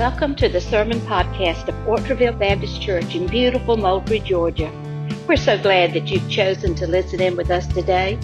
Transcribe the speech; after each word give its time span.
Welcome 0.00 0.32
to 0.36 0.48
the 0.48 0.62
Sermon 0.62 0.98
Podcast 1.00 1.68
of 1.68 1.74
Autreyville 1.84 2.38
Baptist 2.38 2.80
Church 2.80 3.14
in 3.14 3.26
beautiful 3.26 3.76
Moultrie, 3.76 4.20
Georgia. 4.20 4.72
We're 5.28 5.36
so 5.36 5.60
glad 5.60 5.92
that 5.92 6.10
you've 6.10 6.30
chosen 6.30 6.74
to 6.76 6.86
listen 6.86 7.20
in 7.20 7.36
with 7.36 7.50
us 7.50 7.66
today. 7.66 8.18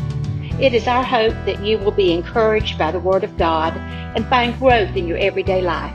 It 0.58 0.72
is 0.72 0.86
our 0.86 1.04
hope 1.04 1.34
that 1.44 1.62
you 1.62 1.76
will 1.76 1.90
be 1.90 2.14
encouraged 2.14 2.78
by 2.78 2.92
the 2.92 2.98
Word 2.98 3.24
of 3.24 3.36
God 3.36 3.76
and 3.76 4.26
find 4.28 4.58
growth 4.58 4.96
in 4.96 5.06
your 5.06 5.18
everyday 5.18 5.60
life. 5.60 5.92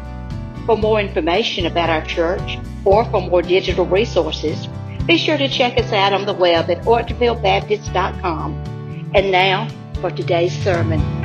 For 0.68 0.78
more 0.78 1.02
information 1.02 1.66
about 1.66 1.90
our 1.90 2.06
church 2.06 2.60
or 2.86 3.04
for 3.06 3.20
more 3.20 3.42
digital 3.42 3.88
resources, 3.88 4.68
be 5.08 5.18
sure 5.18 5.40
to 5.40 5.50
check 5.50 5.80
us 5.80 5.92
out 5.92 6.14
on 6.14 6.28
the 6.28 6.34
web 6.36 6.70
at 6.70 6.84
autreyvillebaptist.com. 6.84 9.12
And 9.16 9.32
now 9.32 9.68
for 10.00 10.12
today's 10.12 10.54
sermon. 10.64 11.21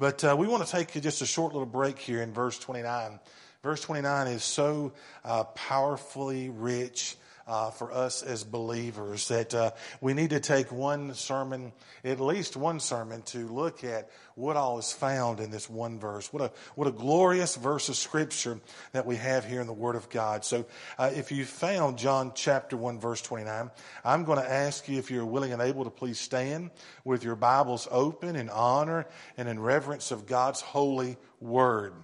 But 0.00 0.24
uh, 0.24 0.34
we 0.34 0.48
want 0.48 0.64
to 0.64 0.72
take 0.72 0.92
just 1.02 1.20
a 1.20 1.26
short 1.26 1.52
little 1.52 1.66
break 1.66 1.98
here 1.98 2.22
in 2.22 2.32
verse 2.32 2.58
29. 2.58 3.20
Verse 3.62 3.82
29 3.82 4.28
is 4.28 4.42
so 4.42 4.92
uh, 5.26 5.44
powerfully 5.44 6.48
rich 6.48 7.16
uh, 7.50 7.68
for 7.68 7.92
us 7.92 8.22
as 8.22 8.44
believers 8.44 9.26
that 9.26 9.52
uh, 9.52 9.72
we 10.00 10.14
need 10.14 10.30
to 10.30 10.38
take 10.38 10.70
one 10.70 11.14
sermon, 11.14 11.72
at 12.04 12.20
least 12.20 12.56
one 12.56 12.78
sermon, 12.78 13.22
to 13.22 13.48
look 13.48 13.82
at 13.82 14.08
what 14.36 14.56
all 14.56 14.78
is 14.78 14.92
found 14.92 15.40
in 15.40 15.50
this 15.50 15.68
one 15.68 15.98
verse. 15.98 16.32
What 16.32 16.42
a, 16.44 16.52
what 16.76 16.86
a 16.86 16.92
glorious 16.92 17.56
verse 17.56 17.88
of 17.88 17.96
scripture 17.96 18.60
that 18.92 19.04
we 19.04 19.16
have 19.16 19.44
here 19.44 19.60
in 19.60 19.66
the 19.66 19.72
Word 19.72 19.96
of 19.96 20.08
God. 20.10 20.44
So 20.44 20.64
uh, 20.96 21.10
if 21.12 21.32
you 21.32 21.44
found 21.44 21.98
John 21.98 22.30
chapter 22.36 22.76
1, 22.76 23.00
verse 23.00 23.20
29, 23.20 23.72
I'm 24.04 24.24
going 24.24 24.38
to 24.38 24.48
ask 24.48 24.88
you 24.88 24.98
if 24.98 25.10
you're 25.10 25.26
willing 25.26 25.52
and 25.52 25.60
able 25.60 25.82
to 25.82 25.90
please 25.90 26.20
stand 26.20 26.70
with 27.04 27.24
your 27.24 27.34
Bibles 27.34 27.88
open 27.90 28.36
in 28.36 28.48
honor 28.48 29.08
and 29.36 29.48
in 29.48 29.58
reverence 29.58 30.12
of 30.12 30.26
God's 30.26 30.60
holy 30.60 31.16
Word. 31.40 31.94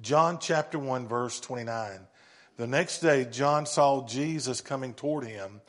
John 0.00 0.38
chapter 0.40 0.78
1, 0.78 1.08
verse 1.08 1.40
29. 1.40 2.06
The 2.60 2.66
next 2.66 2.98
day, 2.98 3.24
John 3.24 3.64
saw 3.64 4.06
Jesus 4.06 4.60
coming 4.60 4.92
toward 4.92 5.24
him 5.24 5.62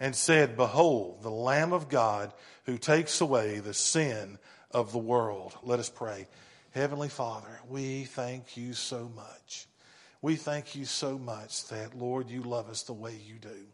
and 0.00 0.16
said, 0.16 0.56
Behold, 0.56 1.22
the 1.22 1.30
Lamb 1.30 1.74
of 1.74 1.90
God 1.90 2.32
who 2.64 2.78
takes 2.78 3.20
away 3.20 3.58
the 3.58 3.74
sin 3.74 4.38
of 4.70 4.90
the 4.90 4.98
world. 4.98 5.54
Let 5.62 5.78
us 5.78 5.90
pray. 5.90 6.26
Heavenly 6.70 7.10
Father, 7.10 7.60
we 7.68 8.04
thank 8.04 8.56
you 8.56 8.72
so 8.72 9.10
much. 9.14 9.66
We 10.22 10.36
thank 10.36 10.74
you 10.74 10.86
so 10.86 11.18
much 11.18 11.68
that, 11.68 11.94
Lord, 11.94 12.30
you 12.30 12.40
love 12.40 12.70
us 12.70 12.82
the 12.82 12.94
way 12.94 13.20
you 13.22 13.34
do. 13.34 13.66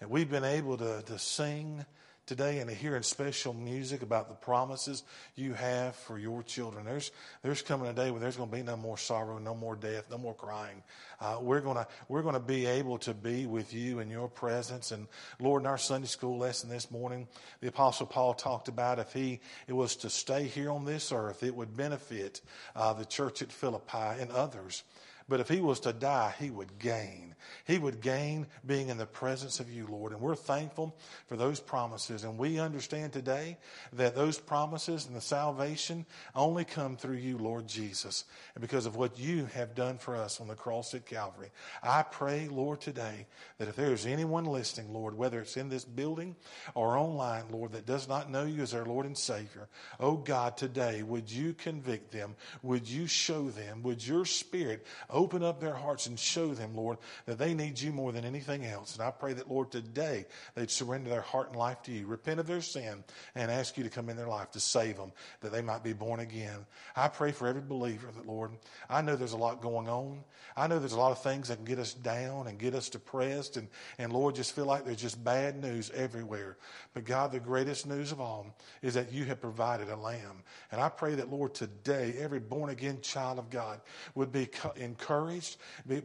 And 0.00 0.08
we've 0.08 0.30
been 0.30 0.44
able 0.44 0.76
to, 0.76 1.02
to 1.06 1.18
sing 1.18 1.84
today 2.26 2.58
and 2.58 2.68
hearing 2.68 3.02
special 3.02 3.54
music 3.54 4.02
about 4.02 4.28
the 4.28 4.34
promises 4.34 5.04
you 5.36 5.54
have 5.54 5.94
for 5.94 6.18
your 6.18 6.42
children. 6.42 6.84
There's, 6.84 7.12
there's 7.42 7.62
coming 7.62 7.86
a 7.88 7.92
day 7.92 8.10
when 8.10 8.20
there's 8.20 8.36
going 8.36 8.50
to 8.50 8.56
be 8.56 8.62
no 8.62 8.76
more 8.76 8.98
sorrow, 8.98 9.38
no 9.38 9.54
more 9.54 9.76
death, 9.76 10.10
no 10.10 10.18
more 10.18 10.34
crying. 10.34 10.82
Uh, 11.20 11.38
we're 11.40 11.60
going 11.60 11.76
to, 11.76 11.86
we're 12.08 12.22
going 12.22 12.34
to 12.34 12.40
be 12.40 12.66
able 12.66 12.98
to 12.98 13.14
be 13.14 13.46
with 13.46 13.72
you 13.72 14.00
in 14.00 14.10
your 14.10 14.28
presence. 14.28 14.90
And 14.90 15.06
Lord, 15.38 15.62
in 15.62 15.66
our 15.66 15.78
Sunday 15.78 16.08
school 16.08 16.36
lesson 16.36 16.68
this 16.68 16.90
morning, 16.90 17.28
the 17.60 17.68
apostle 17.68 18.06
Paul 18.06 18.34
talked 18.34 18.66
about 18.66 18.98
if 18.98 19.12
he, 19.12 19.40
it 19.68 19.72
was 19.72 19.94
to 19.96 20.10
stay 20.10 20.44
here 20.44 20.70
on 20.70 20.84
this 20.84 21.12
earth, 21.12 21.44
it 21.44 21.54
would 21.54 21.76
benefit 21.76 22.40
uh, 22.74 22.92
the 22.92 23.04
church 23.04 23.40
at 23.40 23.52
Philippi 23.52 24.20
and 24.20 24.32
others. 24.32 24.82
But 25.28 25.40
if 25.40 25.48
he 25.48 25.60
was 25.60 25.80
to 25.80 25.92
die, 25.92 26.34
he 26.38 26.50
would 26.50 26.78
gain. 26.78 27.34
He 27.64 27.78
would 27.78 28.00
gain 28.00 28.46
being 28.64 28.88
in 28.88 28.98
the 28.98 29.06
presence 29.06 29.60
of 29.60 29.70
you, 29.70 29.86
Lord. 29.88 30.12
And 30.12 30.20
we're 30.20 30.34
thankful 30.34 30.96
for 31.26 31.36
those 31.36 31.60
promises. 31.60 32.24
And 32.24 32.38
we 32.38 32.58
understand 32.58 33.12
today 33.12 33.58
that 33.92 34.14
those 34.14 34.38
promises 34.38 35.06
and 35.06 35.16
the 35.16 35.20
salvation 35.20 36.06
only 36.34 36.64
come 36.64 36.96
through 36.96 37.16
you, 37.16 37.38
Lord 37.38 37.66
Jesus, 37.66 38.24
and 38.54 38.62
because 38.62 38.86
of 38.86 38.96
what 38.96 39.18
you 39.18 39.46
have 39.46 39.74
done 39.74 39.98
for 39.98 40.16
us 40.16 40.40
on 40.40 40.48
the 40.48 40.54
cross 40.54 40.94
at 40.94 41.06
Calvary. 41.06 41.50
I 41.82 42.02
pray, 42.02 42.48
Lord, 42.48 42.80
today 42.80 43.26
that 43.58 43.68
if 43.68 43.76
there 43.76 43.92
is 43.92 44.06
anyone 44.06 44.44
listening, 44.44 44.92
Lord, 44.92 45.16
whether 45.16 45.40
it's 45.40 45.56
in 45.56 45.68
this 45.68 45.84
building 45.84 46.36
or 46.74 46.96
online, 46.96 47.44
Lord, 47.50 47.72
that 47.72 47.86
does 47.86 48.08
not 48.08 48.30
know 48.30 48.44
you 48.44 48.62
as 48.62 48.72
their 48.72 48.84
Lord 48.84 49.06
and 49.06 49.16
Savior, 49.16 49.68
oh 50.00 50.16
God, 50.16 50.56
today, 50.56 51.02
would 51.02 51.30
you 51.30 51.52
convict 51.54 52.12
them? 52.12 52.36
Would 52.62 52.88
you 52.88 53.06
show 53.06 53.50
them? 53.50 53.82
Would 53.82 54.06
your 54.06 54.24
Spirit 54.24 54.86
open 55.16 55.42
up 55.42 55.60
their 55.60 55.74
hearts 55.74 56.06
and 56.06 56.18
show 56.18 56.52
them, 56.54 56.76
Lord, 56.76 56.98
that 57.24 57.38
they 57.38 57.54
need 57.54 57.80
you 57.80 57.90
more 57.90 58.12
than 58.12 58.24
anything 58.24 58.64
else. 58.64 58.94
And 58.94 59.02
I 59.02 59.10
pray 59.10 59.32
that, 59.32 59.50
Lord, 59.50 59.72
today 59.72 60.26
they'd 60.54 60.70
surrender 60.70 61.08
their 61.08 61.22
heart 61.22 61.48
and 61.48 61.56
life 61.56 61.82
to 61.84 61.92
you, 61.92 62.06
repent 62.06 62.38
of 62.38 62.46
their 62.46 62.60
sin, 62.60 63.02
and 63.34 63.50
ask 63.50 63.78
you 63.78 63.84
to 63.84 63.90
come 63.90 64.10
in 64.10 64.16
their 64.16 64.28
life 64.28 64.50
to 64.52 64.60
save 64.60 64.96
them, 64.96 65.12
that 65.40 65.52
they 65.52 65.62
might 65.62 65.82
be 65.82 65.94
born 65.94 66.20
again. 66.20 66.66
I 66.94 67.08
pray 67.08 67.32
for 67.32 67.48
every 67.48 67.62
believer 67.62 68.08
that, 68.14 68.26
Lord, 68.26 68.50
I 68.90 69.00
know 69.00 69.16
there's 69.16 69.32
a 69.32 69.38
lot 69.38 69.62
going 69.62 69.88
on. 69.88 70.22
I 70.56 70.66
know 70.66 70.78
there's 70.78 70.92
a 70.92 70.98
lot 70.98 71.12
of 71.12 71.22
things 71.22 71.48
that 71.48 71.56
can 71.56 71.64
get 71.64 71.78
us 71.78 71.94
down 71.94 72.46
and 72.46 72.58
get 72.58 72.74
us 72.74 72.88
depressed, 72.88 73.56
and, 73.56 73.68
and 73.98 74.12
Lord, 74.12 74.34
just 74.34 74.54
feel 74.54 74.66
like 74.66 74.84
there's 74.84 75.00
just 75.00 75.22
bad 75.22 75.60
news 75.60 75.90
everywhere. 75.94 76.56
But 76.94 77.04
God, 77.04 77.32
the 77.32 77.40
greatest 77.40 77.86
news 77.86 78.12
of 78.12 78.20
all 78.20 78.54
is 78.82 78.94
that 78.94 79.12
you 79.12 79.24
have 79.24 79.40
provided 79.40 79.88
a 79.88 79.96
lamb. 79.96 80.42
And 80.72 80.80
I 80.80 80.88
pray 80.88 81.14
that, 81.14 81.30
Lord, 81.30 81.54
today 81.54 82.14
every 82.18 82.40
born 82.40 82.70
again 82.70 83.00
child 83.02 83.38
of 83.38 83.50
God 83.50 83.80
would 84.14 84.32
be 84.32 84.48
encouraged, 84.76 85.05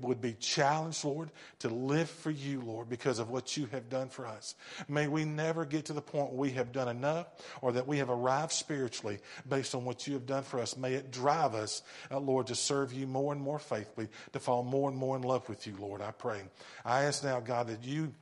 would 0.01 0.21
be 0.21 0.33
challenged, 0.33 1.03
Lord, 1.03 1.31
to 1.59 1.69
live 1.69 2.09
for 2.09 2.31
you, 2.31 2.61
Lord, 2.61 2.89
because 2.89 3.19
of 3.19 3.29
what 3.29 3.57
you 3.57 3.67
have 3.67 3.89
done 3.89 4.09
for 4.09 4.25
us. 4.25 4.55
May 4.87 5.07
we 5.07 5.25
never 5.25 5.65
get 5.65 5.85
to 5.85 5.93
the 5.93 6.01
point 6.01 6.31
where 6.31 6.39
we 6.39 6.51
have 6.51 6.71
done 6.71 6.87
enough 6.87 7.27
or 7.61 7.71
that 7.73 7.87
we 7.87 7.97
have 7.97 8.09
arrived 8.09 8.51
spiritually 8.51 9.19
based 9.47 9.75
on 9.75 9.85
what 9.85 10.07
you 10.07 10.13
have 10.13 10.25
done 10.25 10.43
for 10.43 10.59
us. 10.59 10.77
May 10.77 10.93
it 10.93 11.11
drive 11.11 11.55
us, 11.55 11.83
uh, 12.09 12.19
Lord, 12.19 12.47
to 12.47 12.55
serve 12.55 12.93
you 12.93 13.07
more 13.07 13.33
and 13.33 13.41
more 13.41 13.59
faithfully, 13.59 14.09
to 14.33 14.39
fall 14.39 14.63
more 14.63 14.89
and 14.89 14.97
more 14.97 15.15
in 15.15 15.21
love 15.21 15.47
with 15.49 15.67
you, 15.67 15.75
Lord. 15.79 16.01
I 16.01 16.11
pray. 16.11 16.41
I 16.85 17.03
ask 17.03 17.23
now, 17.23 17.39
God, 17.39 17.67
that 17.67 17.83
you 17.83 18.13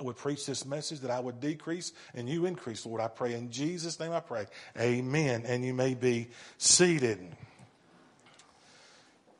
would 0.00 0.16
preach 0.16 0.46
this 0.46 0.64
message, 0.64 1.00
that 1.00 1.10
I 1.10 1.20
would 1.20 1.40
decrease 1.40 1.92
and 2.14 2.28
you 2.28 2.46
increase, 2.46 2.84
Lord. 2.84 3.00
I 3.00 3.08
pray 3.08 3.34
in 3.34 3.50
Jesus' 3.50 3.98
name 4.00 4.12
I 4.12 4.20
pray. 4.20 4.46
Amen. 4.78 5.44
And 5.46 5.64
you 5.64 5.74
may 5.74 5.94
be 5.94 6.28
seated. 6.58 7.20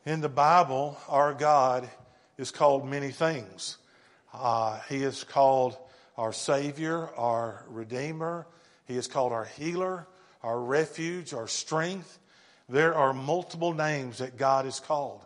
In 0.06 0.20
the 0.20 0.28
Bible, 0.28 0.98
our 1.08 1.32
God 1.32 1.88
is 2.36 2.50
called 2.50 2.86
many 2.86 3.10
things. 3.10 3.78
Uh, 4.34 4.78
he 4.90 5.02
is 5.02 5.24
called 5.24 5.78
our 6.18 6.30
Savior, 6.30 7.08
our 7.16 7.64
Redeemer. 7.68 8.46
He 8.84 8.98
is 8.98 9.06
called 9.06 9.32
our 9.32 9.46
healer, 9.46 10.06
our 10.42 10.60
refuge, 10.60 11.32
our 11.32 11.48
strength. 11.48 12.18
There 12.68 12.94
are 12.94 13.14
multiple 13.14 13.72
names 13.72 14.18
that 14.18 14.36
God 14.36 14.66
is 14.66 14.78
called. 14.78 15.24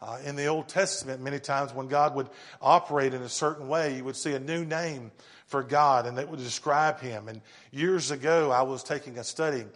Uh, 0.00 0.16
in 0.24 0.36
the 0.36 0.46
Old 0.46 0.68
Testament, 0.68 1.20
many 1.20 1.38
times 1.38 1.74
when 1.74 1.88
God 1.88 2.14
would 2.14 2.30
operate 2.62 3.12
in 3.12 3.20
a 3.20 3.28
certain 3.28 3.68
way, 3.68 3.94
you 3.98 4.04
would 4.04 4.16
see 4.16 4.32
a 4.32 4.40
new 4.40 4.64
name 4.64 5.12
for 5.48 5.62
God 5.62 6.06
and 6.06 6.16
that 6.16 6.30
would 6.30 6.40
describe 6.40 6.98
Him. 6.98 7.28
And 7.28 7.42
years 7.72 8.10
ago, 8.10 8.50
I 8.50 8.62
was 8.62 8.82
taking 8.82 9.18
a 9.18 9.24
study 9.24 9.66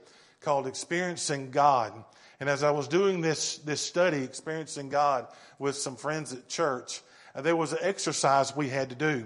called 0.41 0.66
Experiencing 0.66 1.50
God. 1.50 1.92
And 2.41 2.49
as 2.49 2.62
I 2.62 2.71
was 2.71 2.88
doing 2.88 3.21
this, 3.21 3.59
this 3.59 3.81
study, 3.81 4.22
Experiencing 4.22 4.88
God, 4.91 5.26
with 5.59 5.76
some 5.76 5.97
friends 5.97 6.32
at 6.32 6.49
church, 6.49 7.00
uh, 7.34 7.43
there 7.43 7.56
was 7.56 7.72
an 7.72 7.81
exercise 7.82 8.54
we 8.54 8.69
had 8.69 8.91
to 8.91 8.94
do. 8.94 9.25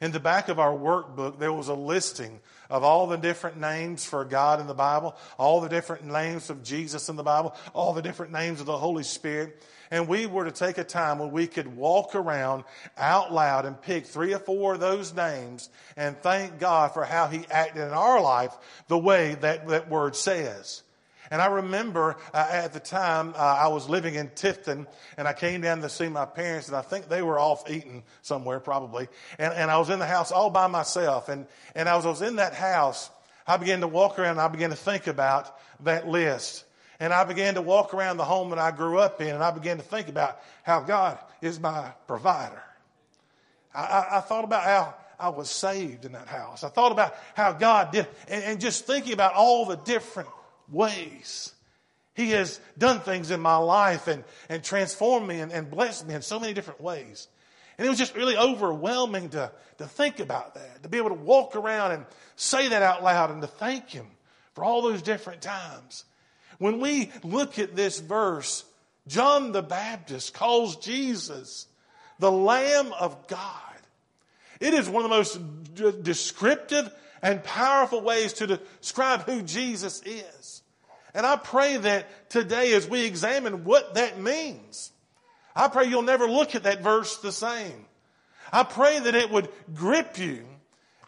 In 0.00 0.10
the 0.10 0.20
back 0.20 0.48
of 0.48 0.58
our 0.58 0.72
workbook, 0.72 1.38
there 1.38 1.52
was 1.52 1.68
a 1.68 1.74
listing 1.74 2.40
of 2.68 2.82
all 2.82 3.06
the 3.06 3.16
different 3.16 3.60
names 3.60 4.04
for 4.04 4.24
God 4.24 4.60
in 4.60 4.66
the 4.66 4.74
Bible, 4.74 5.14
all 5.38 5.60
the 5.60 5.68
different 5.68 6.04
names 6.04 6.50
of 6.50 6.64
Jesus 6.64 7.08
in 7.08 7.16
the 7.16 7.22
Bible, 7.22 7.54
all 7.72 7.92
the 7.92 8.02
different 8.02 8.32
names 8.32 8.60
of 8.60 8.66
the 8.66 8.78
Holy 8.78 9.04
Spirit. 9.04 9.62
And 9.90 10.08
we 10.08 10.26
were 10.26 10.44
to 10.44 10.50
take 10.50 10.78
a 10.78 10.84
time 10.84 11.18
when 11.18 11.30
we 11.30 11.46
could 11.46 11.76
walk 11.76 12.14
around 12.14 12.64
out 12.96 13.32
loud 13.32 13.66
and 13.66 13.80
pick 13.80 14.06
three 14.06 14.32
or 14.32 14.38
four 14.38 14.74
of 14.74 14.80
those 14.80 15.14
names 15.14 15.68
and 15.96 16.16
thank 16.16 16.58
God 16.58 16.94
for 16.94 17.04
how 17.04 17.26
He 17.26 17.44
acted 17.50 17.82
in 17.82 17.92
our 17.92 18.20
life 18.20 18.56
the 18.88 18.98
way 18.98 19.34
that 19.36 19.68
that 19.68 19.90
word 19.90 20.16
says. 20.16 20.82
And 21.32 21.40
I 21.40 21.46
remember 21.46 22.18
uh, 22.34 22.46
at 22.50 22.74
the 22.74 22.78
time 22.78 23.32
uh, 23.34 23.38
I 23.38 23.68
was 23.68 23.88
living 23.88 24.16
in 24.16 24.28
Tifton 24.28 24.86
and 25.16 25.26
I 25.26 25.32
came 25.32 25.62
down 25.62 25.80
to 25.80 25.88
see 25.88 26.10
my 26.10 26.26
parents 26.26 26.68
and 26.68 26.76
I 26.76 26.82
think 26.82 27.08
they 27.08 27.22
were 27.22 27.38
off 27.38 27.70
eating 27.70 28.02
somewhere 28.20 28.60
probably. 28.60 29.08
And, 29.38 29.54
and 29.54 29.70
I 29.70 29.78
was 29.78 29.88
in 29.88 29.98
the 29.98 30.06
house 30.06 30.30
all 30.30 30.50
by 30.50 30.66
myself. 30.66 31.30
And, 31.30 31.46
and 31.74 31.88
as 31.88 32.04
I 32.04 32.10
was 32.10 32.20
in 32.20 32.36
that 32.36 32.52
house, 32.52 33.08
I 33.46 33.56
began 33.56 33.80
to 33.80 33.88
walk 33.88 34.18
around 34.18 34.32
and 34.32 34.40
I 34.42 34.48
began 34.48 34.68
to 34.70 34.76
think 34.76 35.06
about 35.06 35.56
that 35.84 36.06
list. 36.06 36.64
And 37.00 37.14
I 37.14 37.24
began 37.24 37.54
to 37.54 37.62
walk 37.62 37.94
around 37.94 38.18
the 38.18 38.26
home 38.26 38.50
that 38.50 38.58
I 38.58 38.70
grew 38.70 38.98
up 38.98 39.22
in 39.22 39.28
and 39.34 39.42
I 39.42 39.52
began 39.52 39.78
to 39.78 39.82
think 39.82 40.10
about 40.10 40.38
how 40.64 40.80
God 40.80 41.18
is 41.40 41.58
my 41.58 41.92
provider. 42.06 42.62
I, 43.74 43.80
I, 43.80 44.18
I 44.18 44.20
thought 44.20 44.44
about 44.44 44.64
how 44.64 44.94
I 45.18 45.30
was 45.30 45.48
saved 45.48 46.04
in 46.04 46.12
that 46.12 46.28
house. 46.28 46.62
I 46.62 46.68
thought 46.68 46.92
about 46.92 47.16
how 47.34 47.52
God 47.52 47.90
did, 47.90 48.06
and, 48.28 48.44
and 48.44 48.60
just 48.60 48.86
thinking 48.86 49.14
about 49.14 49.32
all 49.32 49.64
the 49.64 49.76
different 49.76 50.28
ways. 50.72 51.52
He 52.14 52.30
has 52.30 52.60
done 52.76 53.00
things 53.00 53.30
in 53.30 53.40
my 53.40 53.56
life 53.56 54.06
and, 54.06 54.24
and 54.48 54.62
transformed 54.62 55.26
me 55.26 55.40
and, 55.40 55.52
and 55.52 55.70
blessed 55.70 56.06
me 56.06 56.14
in 56.14 56.22
so 56.22 56.38
many 56.38 56.52
different 56.52 56.80
ways. 56.80 57.28
And 57.78 57.86
it 57.86 57.90
was 57.90 57.98
just 57.98 58.14
really 58.14 58.36
overwhelming 58.36 59.30
to, 59.30 59.50
to 59.78 59.86
think 59.86 60.20
about 60.20 60.54
that, 60.54 60.82
to 60.82 60.88
be 60.88 60.98
able 60.98 61.08
to 61.08 61.14
walk 61.14 61.56
around 61.56 61.92
and 61.92 62.04
say 62.36 62.68
that 62.68 62.82
out 62.82 63.02
loud 63.02 63.30
and 63.30 63.40
to 63.40 63.48
thank 63.48 63.90
Him 63.90 64.06
for 64.54 64.64
all 64.64 64.82
those 64.82 65.02
different 65.02 65.40
times. 65.40 66.04
When 66.58 66.80
we 66.80 67.10
look 67.24 67.58
at 67.58 67.74
this 67.74 67.98
verse, 67.98 68.64
John 69.08 69.52
the 69.52 69.62
Baptist 69.62 70.34
calls 70.34 70.76
Jesus 70.76 71.66
the 72.18 72.30
Lamb 72.30 72.92
of 72.92 73.26
God. 73.26 73.40
It 74.60 74.74
is 74.74 74.88
one 74.88 75.04
of 75.04 75.10
the 75.10 75.16
most 75.16 75.74
d- 75.74 76.02
descriptive 76.02 76.92
and 77.20 77.42
powerful 77.42 78.00
ways 78.00 78.34
to 78.34 78.46
describe 78.46 79.22
who 79.22 79.42
Jesus 79.42 80.02
is. 80.04 80.61
And 81.14 81.26
I 81.26 81.36
pray 81.36 81.76
that 81.76 82.30
today, 82.30 82.72
as 82.72 82.88
we 82.88 83.04
examine 83.04 83.64
what 83.64 83.94
that 83.94 84.18
means, 84.18 84.92
I 85.54 85.68
pray 85.68 85.86
you'll 85.86 86.02
never 86.02 86.26
look 86.26 86.54
at 86.54 86.62
that 86.62 86.82
verse 86.82 87.18
the 87.18 87.32
same. 87.32 87.84
I 88.52 88.62
pray 88.62 88.98
that 88.98 89.14
it 89.14 89.30
would 89.30 89.48
grip 89.74 90.18
you 90.18 90.44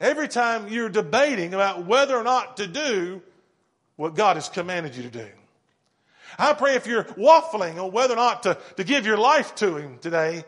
every 0.01 0.29
time 0.29 0.69
you're 0.69 0.89
debating 0.89 1.55
about 1.55 1.87
whether 1.87 2.17
or 2.17 2.25
not 2.25 2.59
to 2.59 2.67
do 2.67 3.23
what 3.97 4.15
God 4.15 4.37
has 4.37 4.49
commanded 4.49 4.95
you 4.97 5.05
to 5.05 5.11
do. 5.11 5.29
I 6.39 6.53
pray 6.53 6.75
if 6.75 6.87
you're 6.87 7.05
waffling 7.05 7.83
on 7.83 7.93
whether 7.93 8.15
or 8.15 8.17
not 8.17 8.43
to, 8.43 8.59
to 8.77 8.85
give 8.85 9.07
your 9.07 9.17
life 9.17 9.55
to 9.57 9.77
Him 9.77 9.99
today, 9.99 10.45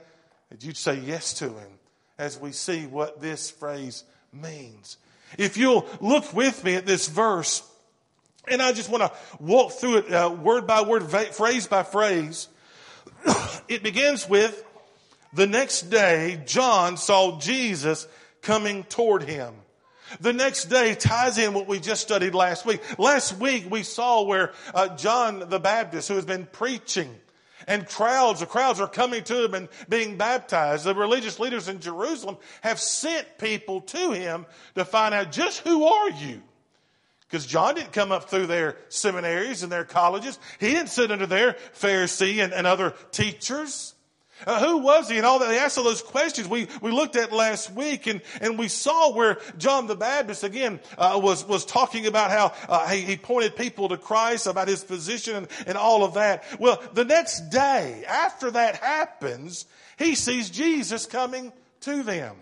that 0.51 0.65
you'd 0.65 0.77
say 0.77 0.97
yes 0.97 1.35
to 1.35 1.49
Him 1.49 1.79
as 2.19 2.39
we 2.39 2.53
see 2.53 2.87
what 2.87 3.21
this 3.21 3.51
phrase 3.51 4.05
means. 4.33 4.97
If 5.39 5.57
you'll 5.57 5.87
look 6.01 6.33
with 6.33 6.65
me 6.65 6.75
at 6.75 6.87
this 6.87 7.09
verse, 7.09 7.63
and 8.49 8.63
I 8.63 8.73
just 8.73 8.89
want 8.89 9.03
to 9.03 9.13
walk 9.41 9.73
through 9.73 9.99
it 9.99 10.13
uh, 10.13 10.31
word 10.31 10.67
by 10.67 10.83
word, 10.83 11.05
phrase 11.11 11.67
by 11.67 11.83
phrase. 11.83 12.49
it 13.69 13.83
begins 13.83 14.29
with 14.29 14.63
the 15.33 15.47
next 15.47 15.91
day, 15.91 16.41
John 16.47 16.97
saw 16.97 17.39
Jesus 17.39 18.09
coming 18.43 18.85
toward 18.85 19.23
him. 19.23 19.55
The 20.21 20.33
next 20.33 20.67
day 20.67 20.95
ties 20.95 21.37
in 21.37 21.53
what 21.53 21.67
we 21.67 21.81
just 21.81 22.01
studied 22.01 22.35
last 22.35 22.65
week. 22.65 22.81
Last 22.99 23.39
week 23.39 23.67
we 23.69 23.83
saw 23.83 24.23
where 24.23 24.53
uh, 24.73 24.97
John 24.97 25.49
the 25.49 25.59
Baptist, 25.59 26.09
who 26.09 26.15
has 26.15 26.25
been 26.25 26.47
preaching, 26.47 27.15
and 27.67 27.87
crowds, 27.87 28.41
the 28.41 28.47
crowds 28.47 28.81
are 28.81 28.89
coming 28.89 29.25
to 29.25 29.45
him 29.45 29.55
and 29.55 29.69
being 29.89 30.17
baptized. 30.17 30.85
The 30.85 30.95
religious 30.95 31.41
leaders 31.41 31.69
in 31.69 31.81
Jerusalem 31.81 32.37
have 32.61 32.81
sent 32.81 33.39
people 33.39 33.81
to 33.81 34.13
him 34.13 34.47
to 34.77 34.85
find 34.85 35.13
out 35.13 35.33
just 35.33 35.61
who 35.61 35.85
are 35.85 36.11
you? 36.11 36.43
Because 37.29 37.45
John 37.47 37.75
didn't 37.75 37.93
come 37.93 38.13
up 38.13 38.31
through 38.31 38.47
their 38.47 38.77
seminaries 38.89 39.63
and 39.63 39.73
their 39.73 39.85
colleges. 39.85 40.39
He 40.61 40.71
didn't 40.71 40.91
sit 40.91 41.11
under 41.11 41.27
their 41.27 41.57
Pharisee 41.75 42.43
and, 42.43 42.53
and 42.53 42.67
other 42.67 42.95
teachers. 43.11 43.95
Uh, 44.47 44.61
who 44.61 44.79
was 44.79 45.09
he 45.09 45.17
and 45.17 45.25
all 45.25 45.39
that? 45.39 45.49
They 45.49 45.59
asked 45.59 45.79
all 45.79 45.85
those 45.85 46.03
questions 46.03 46.47
we, 46.47 46.69
we 46.83 46.91
looked 46.91 47.17
at 47.17 47.33
last 47.33 47.73
week 47.73 48.07
and, 48.07 48.21
and 48.41 48.59
we 48.59 48.69
saw 48.69 49.13
where 49.15 49.39
John 49.57 49.87
the 49.87 49.97
Baptist 49.97 50.45
again 50.45 50.79
uh, 50.99 51.19
was, 51.23 51.45
was 51.47 51.65
talking 51.65 52.07
about 52.07 52.31
how 52.31 52.53
uh, 52.69 52.87
he, 52.89 53.01
he 53.01 53.17
pointed 53.17 53.57
people 53.57 53.89
to 53.89 53.97
Christ, 53.97 54.47
about 54.47 54.69
his 54.69 54.85
position 54.85 55.37
and, 55.37 55.49
and 55.67 55.79
all 55.79 56.05
of 56.05 56.15
that. 56.15 56.45
Well, 56.61 56.83
the 56.93 57.05
next 57.05 57.49
day 57.49 58.05
after 58.07 58.51
that 58.51 58.77
happens, 58.77 59.65
he 59.99 60.15
sees 60.15 60.51
Jesus 60.51 61.07
coming 61.07 61.51
to 61.81 62.03
them. 62.03 62.37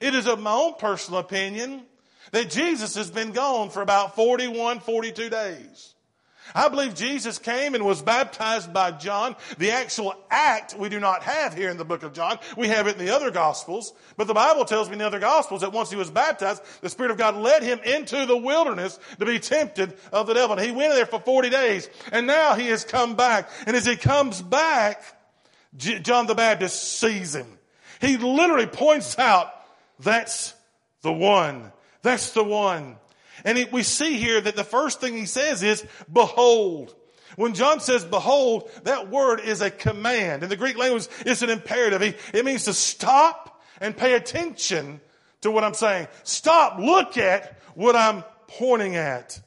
It 0.00 0.14
is 0.14 0.26
of 0.26 0.40
my 0.40 0.52
own 0.52 0.74
personal 0.78 1.20
opinion 1.20 1.82
that 2.32 2.50
Jesus 2.50 2.94
has 2.96 3.10
been 3.10 3.32
gone 3.32 3.70
for 3.70 3.82
about 3.82 4.16
41, 4.16 4.80
42 4.80 5.30
days. 5.30 5.94
I 6.54 6.68
believe 6.68 6.94
Jesus 6.94 7.38
came 7.38 7.74
and 7.74 7.84
was 7.84 8.02
baptized 8.02 8.72
by 8.72 8.90
John. 8.92 9.36
The 9.58 9.70
actual 9.70 10.14
act 10.30 10.74
we 10.76 10.88
do 10.88 10.98
not 10.98 11.22
have 11.22 11.54
here 11.54 11.70
in 11.70 11.76
the 11.76 11.84
book 11.84 12.02
of 12.02 12.12
John. 12.12 12.38
We 12.56 12.68
have 12.68 12.86
it 12.86 12.98
in 12.98 13.04
the 13.04 13.14
other 13.14 13.30
gospels. 13.30 13.92
But 14.16 14.26
the 14.26 14.34
Bible 14.34 14.64
tells 14.64 14.88
me 14.88 14.94
in 14.94 14.98
the 14.98 15.06
other 15.06 15.20
gospels 15.20 15.60
that 15.60 15.72
once 15.72 15.90
he 15.90 15.96
was 15.96 16.10
baptized, 16.10 16.62
the 16.80 16.88
Spirit 16.88 17.12
of 17.12 17.18
God 17.18 17.36
led 17.36 17.62
him 17.62 17.78
into 17.84 18.26
the 18.26 18.36
wilderness 18.36 18.98
to 19.18 19.26
be 19.26 19.38
tempted 19.38 19.96
of 20.12 20.26
the 20.26 20.34
devil. 20.34 20.56
And 20.56 20.64
he 20.64 20.72
went 20.72 20.94
there 20.94 21.06
for 21.06 21.20
40 21.20 21.50
days. 21.50 21.88
And 22.10 22.26
now 22.26 22.54
he 22.54 22.66
has 22.68 22.84
come 22.84 23.14
back. 23.14 23.48
And 23.66 23.76
as 23.76 23.86
he 23.86 23.96
comes 23.96 24.42
back, 24.42 25.04
John 25.76 26.26
the 26.26 26.34
Baptist 26.34 26.98
sees 26.98 27.34
him. 27.34 27.58
He 28.00 28.16
literally 28.16 28.66
points 28.66 29.18
out, 29.18 29.52
that's 30.00 30.54
the 31.02 31.12
one. 31.12 31.72
That's 32.02 32.32
the 32.32 32.44
one. 32.44 32.96
And 33.44 33.58
it, 33.58 33.72
we 33.72 33.82
see 33.82 34.16
here 34.18 34.40
that 34.40 34.56
the 34.56 34.64
first 34.64 35.00
thing 35.00 35.14
he 35.14 35.26
says 35.26 35.62
is, 35.62 35.84
behold. 36.12 36.94
When 37.36 37.54
John 37.54 37.80
says 37.80 38.04
behold, 38.04 38.70
that 38.84 39.08
word 39.08 39.40
is 39.40 39.60
a 39.60 39.70
command. 39.70 40.42
In 40.42 40.48
the 40.48 40.56
Greek 40.56 40.76
language, 40.76 41.08
it's 41.24 41.42
an 41.42 41.50
imperative. 41.50 42.02
It 42.34 42.44
means 42.44 42.64
to 42.64 42.74
stop 42.74 43.62
and 43.80 43.96
pay 43.96 44.14
attention 44.14 45.00
to 45.42 45.50
what 45.50 45.64
I'm 45.64 45.74
saying. 45.74 46.08
Stop, 46.24 46.78
look 46.78 47.16
at 47.16 47.58
what 47.74 47.96
I'm 47.96 48.24
pointing 48.46 48.96
at. 48.96 49.40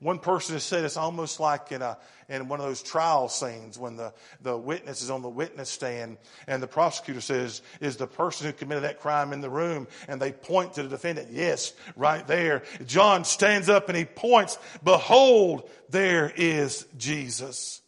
One 0.00 0.20
person 0.20 0.54
has 0.54 0.62
said 0.62 0.84
it's 0.84 0.96
almost 0.96 1.40
like 1.40 1.72
in 1.72 1.82
a, 1.82 1.86
uh, 1.86 1.94
in 2.28 2.48
one 2.48 2.60
of 2.60 2.66
those 2.66 2.82
trial 2.82 3.28
scenes 3.28 3.78
when 3.78 3.96
the, 3.96 4.12
the 4.42 4.56
witness 4.56 5.02
is 5.02 5.10
on 5.10 5.22
the 5.22 5.28
witness 5.28 5.70
stand 5.70 6.18
and 6.46 6.62
the 6.62 6.66
prosecutor 6.66 7.20
says, 7.20 7.62
is 7.80 7.96
the 7.96 8.06
person 8.06 8.46
who 8.46 8.52
committed 8.52 8.84
that 8.84 9.00
crime 9.00 9.32
in 9.32 9.40
the 9.40 9.50
room? 9.50 9.88
And 10.08 10.20
they 10.20 10.32
point 10.32 10.74
to 10.74 10.82
the 10.82 10.88
defendant. 10.88 11.28
Yes, 11.32 11.72
right 11.96 12.26
there. 12.26 12.62
John 12.86 13.24
stands 13.24 13.68
up 13.68 13.88
and 13.88 13.96
he 13.96 14.04
points, 14.04 14.58
behold, 14.84 15.68
there 15.88 16.32
is 16.36 16.86
Jesus. 16.98 17.80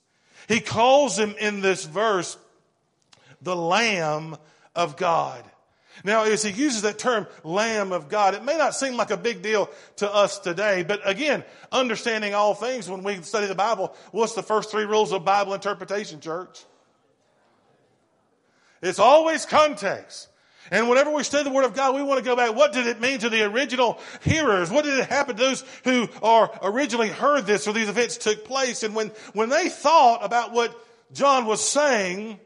He 0.48 0.60
calls 0.60 1.18
him 1.18 1.34
in 1.38 1.60
this 1.60 1.84
verse 1.84 2.36
the 3.42 3.56
Lamb 3.56 4.36
of 4.74 4.96
God. 4.96 5.44
Now, 6.04 6.24
as 6.24 6.42
he 6.42 6.50
uses 6.50 6.82
that 6.82 6.98
term, 6.98 7.26
Lamb 7.44 7.92
of 7.92 8.08
God, 8.08 8.34
it 8.34 8.44
may 8.44 8.56
not 8.56 8.74
seem 8.74 8.96
like 8.96 9.10
a 9.10 9.16
big 9.16 9.42
deal 9.42 9.70
to 9.96 10.12
us 10.12 10.38
today, 10.38 10.82
but 10.82 11.00
again, 11.08 11.44
understanding 11.70 12.34
all 12.34 12.54
things 12.54 12.88
when 12.88 13.02
we 13.02 13.20
study 13.22 13.46
the 13.46 13.54
Bible, 13.54 13.94
what's 14.10 14.34
the 14.34 14.42
first 14.42 14.70
three 14.70 14.84
rules 14.84 15.12
of 15.12 15.24
Bible 15.24 15.54
interpretation, 15.54 16.20
church? 16.20 16.64
It's 18.82 18.98
always 18.98 19.44
context. 19.44 20.28
And 20.70 20.88
whenever 20.88 21.10
we 21.10 21.24
study 21.24 21.44
the 21.44 21.50
Word 21.50 21.64
of 21.64 21.74
God, 21.74 21.94
we 21.94 22.02
want 22.02 22.18
to 22.18 22.24
go 22.24 22.36
back. 22.36 22.54
What 22.54 22.72
did 22.72 22.86
it 22.86 23.00
mean 23.00 23.18
to 23.20 23.28
the 23.28 23.42
original 23.42 23.98
hearers? 24.22 24.70
What 24.70 24.84
did 24.84 24.98
it 24.98 25.08
happen 25.08 25.36
to 25.36 25.42
those 25.42 25.64
who 25.84 26.08
are 26.22 26.50
originally 26.62 27.08
heard 27.08 27.44
this 27.44 27.66
or 27.66 27.72
these 27.72 27.88
events 27.88 28.16
took 28.16 28.44
place? 28.44 28.82
And 28.82 28.94
when, 28.94 29.08
when 29.32 29.48
they 29.48 29.68
thought 29.68 30.24
about 30.24 30.52
what 30.52 30.72
John 31.12 31.46
was 31.46 31.66
saying, 31.66 32.38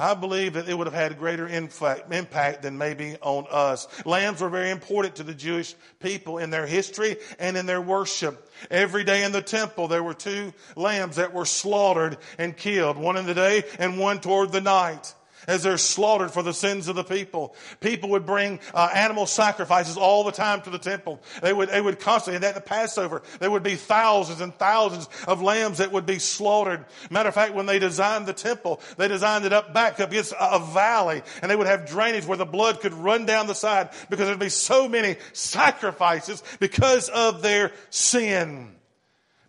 I 0.00 0.14
believe 0.14 0.54
that 0.54 0.66
it 0.66 0.76
would 0.76 0.86
have 0.86 0.94
had 0.94 1.18
greater 1.18 1.46
impact 1.46 2.62
than 2.62 2.78
maybe 2.78 3.16
on 3.20 3.46
us. 3.50 3.86
Lambs 4.06 4.40
were 4.40 4.48
very 4.48 4.70
important 4.70 5.16
to 5.16 5.22
the 5.22 5.34
Jewish 5.34 5.74
people 6.00 6.38
in 6.38 6.48
their 6.48 6.66
history 6.66 7.16
and 7.38 7.54
in 7.54 7.66
their 7.66 7.82
worship. 7.82 8.50
Every 8.70 9.04
day 9.04 9.24
in 9.24 9.32
the 9.32 9.42
temple, 9.42 9.88
there 9.88 10.02
were 10.02 10.14
two 10.14 10.54
lambs 10.74 11.16
that 11.16 11.34
were 11.34 11.44
slaughtered 11.44 12.16
and 12.38 12.56
killed, 12.56 12.96
one 12.96 13.18
in 13.18 13.26
the 13.26 13.34
day 13.34 13.64
and 13.78 13.98
one 13.98 14.20
toward 14.20 14.52
the 14.52 14.62
night 14.62 15.14
as 15.50 15.64
they're 15.64 15.76
slaughtered 15.78 16.30
for 16.30 16.42
the 16.42 16.54
sins 16.54 16.86
of 16.86 16.94
the 16.94 17.02
people. 17.02 17.54
People 17.80 18.10
would 18.10 18.24
bring 18.24 18.60
uh, 18.72 18.88
animal 18.94 19.26
sacrifices 19.26 19.96
all 19.96 20.22
the 20.22 20.30
time 20.30 20.62
to 20.62 20.70
the 20.70 20.78
temple. 20.78 21.20
They 21.42 21.52
would, 21.52 21.68
they 21.68 21.80
would 21.80 21.98
constantly, 21.98 22.36
and 22.36 22.44
at 22.44 22.54
the 22.54 22.60
Passover, 22.60 23.22
there 23.40 23.50
would 23.50 23.64
be 23.64 23.74
thousands 23.74 24.40
and 24.40 24.54
thousands 24.54 25.08
of 25.26 25.42
lambs 25.42 25.78
that 25.78 25.90
would 25.90 26.06
be 26.06 26.20
slaughtered. 26.20 26.84
Matter 27.10 27.28
of 27.28 27.34
fact, 27.34 27.54
when 27.54 27.66
they 27.66 27.80
designed 27.80 28.26
the 28.26 28.32
temple, 28.32 28.80
they 28.96 29.08
designed 29.08 29.44
it 29.44 29.52
up 29.52 29.74
back 29.74 29.98
up 29.98 30.10
against 30.10 30.32
a, 30.32 30.54
a 30.54 30.58
valley, 30.60 31.22
and 31.42 31.50
they 31.50 31.56
would 31.56 31.66
have 31.66 31.88
drainage 31.88 32.26
where 32.26 32.38
the 32.38 32.46
blood 32.46 32.80
could 32.80 32.94
run 32.94 33.26
down 33.26 33.48
the 33.48 33.54
side 33.54 33.90
because 34.08 34.26
there'd 34.26 34.38
be 34.38 34.48
so 34.48 34.88
many 34.88 35.16
sacrifices 35.32 36.44
because 36.60 37.08
of 37.08 37.42
their 37.42 37.72
sin. 37.90 38.76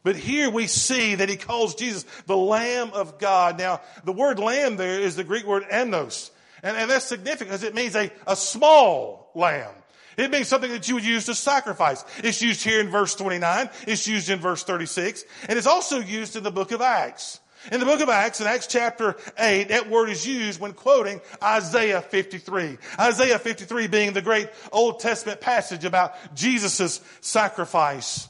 But 0.03 0.15
here 0.15 0.50
we 0.50 0.67
see 0.67 1.15
that 1.15 1.29
he 1.29 1.38
calls 1.38 1.75
Jesus 1.75 2.05
the 2.25 2.38
Lamb 2.38 2.91
of 2.93 3.20
God. 3.20 3.60
Now, 3.60 3.81
the 4.03 4.12
word 4.12 4.39
lamb 4.39 4.77
there 4.77 5.00
is 5.00 5.15
the 5.15 5.24
Greek 5.24 5.46
word 5.46 5.63
amnos. 5.72 6.31
And, 6.63 6.75
and 6.75 6.89
that's 6.89 7.05
significant 7.05 7.50
because 7.50 7.63
it 7.63 7.75
means 7.75 7.96
a, 7.96 8.12
a 8.25 8.36
small 8.36 9.31
lamb. 9.36 9.74
It 10.17 10.29
means 10.29 10.48
something 10.48 10.72
that 10.72 10.88
you 10.88 10.96
would 10.96 11.05
use 11.05 11.25
to 11.25 11.36
sacrifice. 11.36 12.03
It's 12.24 12.41
used 12.41 12.63
here 12.63 12.81
in 12.81 12.89
verse 12.89 13.15
29. 13.15 13.70
It's 13.88 14.08
used 14.08 14.29
in 14.29 14.39
verse 14.39 14.63
36. 14.63 15.24
And 15.48 15.58
it's 15.58 15.67
also 15.67 16.00
used 16.00 16.36
in 16.36 16.43
the 16.43 16.51
book 16.51 16.72
of 16.72 16.81
Acts. 16.81 17.39
In 17.72 17.79
the 17.79 17.86
book 17.86 18.01
of 18.01 18.10
Acts, 18.10 18.41
in 18.41 18.48
Acts 18.48 18.65
chapter 18.65 19.15
8, 19.38 19.70
that 19.70 19.89
word 19.89 20.10
is 20.10 20.25
used 20.25 20.60
when 20.60 20.74
quoting 20.74 21.22
Isaiah 21.43 22.01
53. 22.01 22.77
Isaiah 23.00 23.38
53 23.38 23.88
being 23.88 24.13
the 24.13 24.22
great 24.22 24.50
Old 24.72 25.00
Testament 25.00 25.41
passage 25.41 25.86
about 25.86 26.15
Jesus' 26.34 27.01
sacrifice. 27.22 28.27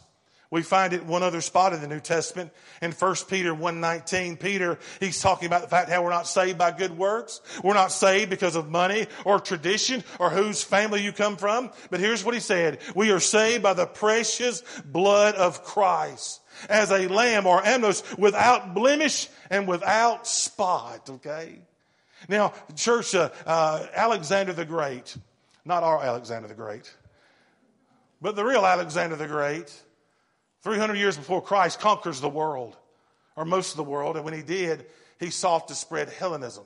We 0.51 0.63
find 0.63 0.91
it 0.91 1.05
one 1.05 1.23
other 1.23 1.39
spot 1.39 1.71
in 1.71 1.79
the 1.79 1.87
New 1.87 2.01
Testament 2.01 2.51
in 2.81 2.91
1 2.91 3.15
Peter 3.29 3.53
1.19. 3.55 4.37
Peter, 4.37 4.77
he's 4.99 5.21
talking 5.21 5.47
about 5.47 5.61
the 5.61 5.69
fact 5.69 5.89
how 5.89 6.03
we're 6.03 6.09
not 6.09 6.27
saved 6.27 6.57
by 6.57 6.71
good 6.71 6.97
works. 6.97 7.39
We're 7.63 7.73
not 7.73 7.93
saved 7.93 8.29
because 8.29 8.57
of 8.57 8.69
money 8.69 9.07
or 9.23 9.39
tradition 9.39 10.03
or 10.19 10.29
whose 10.29 10.61
family 10.61 11.01
you 11.01 11.13
come 11.13 11.37
from. 11.37 11.71
But 11.89 12.01
here's 12.01 12.25
what 12.25 12.33
he 12.33 12.41
said. 12.41 12.79
We 12.93 13.11
are 13.11 13.21
saved 13.21 13.63
by 13.63 13.73
the 13.73 13.85
precious 13.85 14.61
blood 14.83 15.35
of 15.35 15.63
Christ 15.63 16.41
as 16.67 16.91
a 16.91 17.07
lamb 17.07 17.47
or 17.47 17.61
amnos 17.61 18.17
without 18.17 18.73
blemish 18.73 19.29
and 19.49 19.69
without 19.69 20.27
spot. 20.27 21.09
Okay. 21.09 21.59
Now, 22.27 22.53
church, 22.75 23.15
uh, 23.15 23.29
uh, 23.45 23.87
Alexander 23.95 24.51
the 24.51 24.65
Great, 24.65 25.15
not 25.63 25.83
our 25.83 26.03
Alexander 26.03 26.49
the 26.49 26.53
Great, 26.55 26.93
but 28.21 28.35
the 28.35 28.43
real 28.43 28.65
Alexander 28.65 29.15
the 29.15 29.27
Great, 29.27 29.73
300 30.63 30.95
years 30.95 31.17
before 31.17 31.41
Christ, 31.41 31.79
conquers 31.79 32.21
the 32.21 32.29
world, 32.29 32.77
or 33.35 33.45
most 33.45 33.71
of 33.71 33.77
the 33.77 33.83
world. 33.83 34.15
And 34.15 34.25
when 34.25 34.33
he 34.33 34.43
did, 34.43 34.85
he 35.19 35.29
sought 35.29 35.67
to 35.69 35.75
spread 35.75 36.09
Hellenism. 36.09 36.65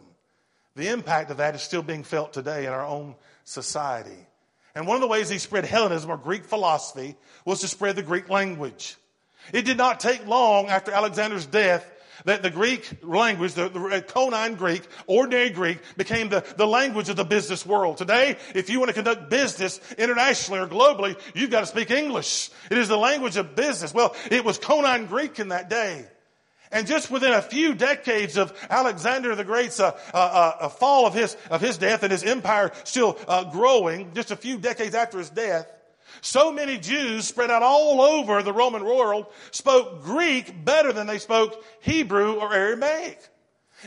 The 0.75 0.89
impact 0.89 1.31
of 1.31 1.37
that 1.37 1.55
is 1.55 1.61
still 1.61 1.81
being 1.81 2.03
felt 2.03 2.33
today 2.33 2.65
in 2.65 2.73
our 2.73 2.85
own 2.85 3.15
society. 3.45 4.27
And 4.75 4.85
one 4.85 4.95
of 4.95 5.01
the 5.01 5.07
ways 5.07 5.29
he 5.29 5.37
spread 5.37 5.63
Hellenism 5.63 6.09
or 6.09 6.17
Greek 6.17 6.43
philosophy 6.43 7.15
was 7.45 7.61
to 7.61 7.67
spread 7.69 7.95
the 7.95 8.03
Greek 8.03 8.29
language. 8.29 8.97
It 9.53 9.63
did 9.63 9.77
not 9.77 10.01
take 10.01 10.27
long 10.27 10.67
after 10.67 10.91
Alexander's 10.91 11.45
death 11.45 11.89
that 12.23 12.41
the 12.41 12.49
Greek 12.49 12.89
language, 13.03 13.53
the, 13.53 13.69
the 13.69 13.79
Koine 13.79 14.57
Greek, 14.57 14.87
ordinary 15.07 15.49
Greek, 15.49 15.79
became 15.97 16.29
the, 16.29 16.43
the 16.57 16.65
language 16.65 17.09
of 17.09 17.15
the 17.15 17.25
business 17.25 17.65
world. 17.65 17.97
Today, 17.97 18.37
if 18.53 18.69
you 18.69 18.79
want 18.79 18.89
to 18.89 18.93
conduct 18.93 19.29
business 19.29 19.79
internationally 19.97 20.61
or 20.61 20.67
globally, 20.67 21.19
you've 21.33 21.51
got 21.51 21.61
to 21.61 21.65
speak 21.65 21.91
English. 21.91 22.49
It 22.71 22.77
is 22.77 22.87
the 22.87 22.97
language 22.97 23.37
of 23.37 23.55
business. 23.55 23.93
Well, 23.93 24.15
it 24.31 24.45
was 24.45 24.57
Koine 24.57 25.07
Greek 25.07 25.39
in 25.39 25.49
that 25.49 25.69
day. 25.69 26.05
And 26.71 26.87
just 26.87 27.11
within 27.11 27.31
a 27.31 27.41
few 27.41 27.75
decades 27.75 28.37
of 28.37 28.51
Alexander 28.69 29.35
the 29.35 29.43
Great's 29.43 29.79
uh, 29.79 29.97
uh, 30.13 30.17
uh, 30.59 30.69
fall 30.69 31.05
of 31.05 31.13
his, 31.13 31.37
of 31.49 31.61
his 31.61 31.77
death 31.77 32.03
and 32.03 32.11
his 32.11 32.23
empire 32.23 32.71
still 32.83 33.17
uh, 33.27 33.45
growing, 33.45 34.13
just 34.13 34.31
a 34.31 34.35
few 34.35 34.57
decades 34.57 34.95
after 34.95 35.17
his 35.17 35.29
death, 35.29 35.67
so 36.21 36.51
many 36.51 36.77
Jews 36.77 37.27
spread 37.27 37.51
out 37.51 37.63
all 37.63 38.01
over 38.01 38.41
the 38.41 38.53
Roman 38.53 38.83
world 38.83 39.27
spoke 39.51 40.03
Greek 40.03 40.65
better 40.65 40.91
than 40.93 41.07
they 41.07 41.19
spoke 41.19 41.63
Hebrew 41.81 42.33
or 42.33 42.53
Aramaic. 42.53 43.19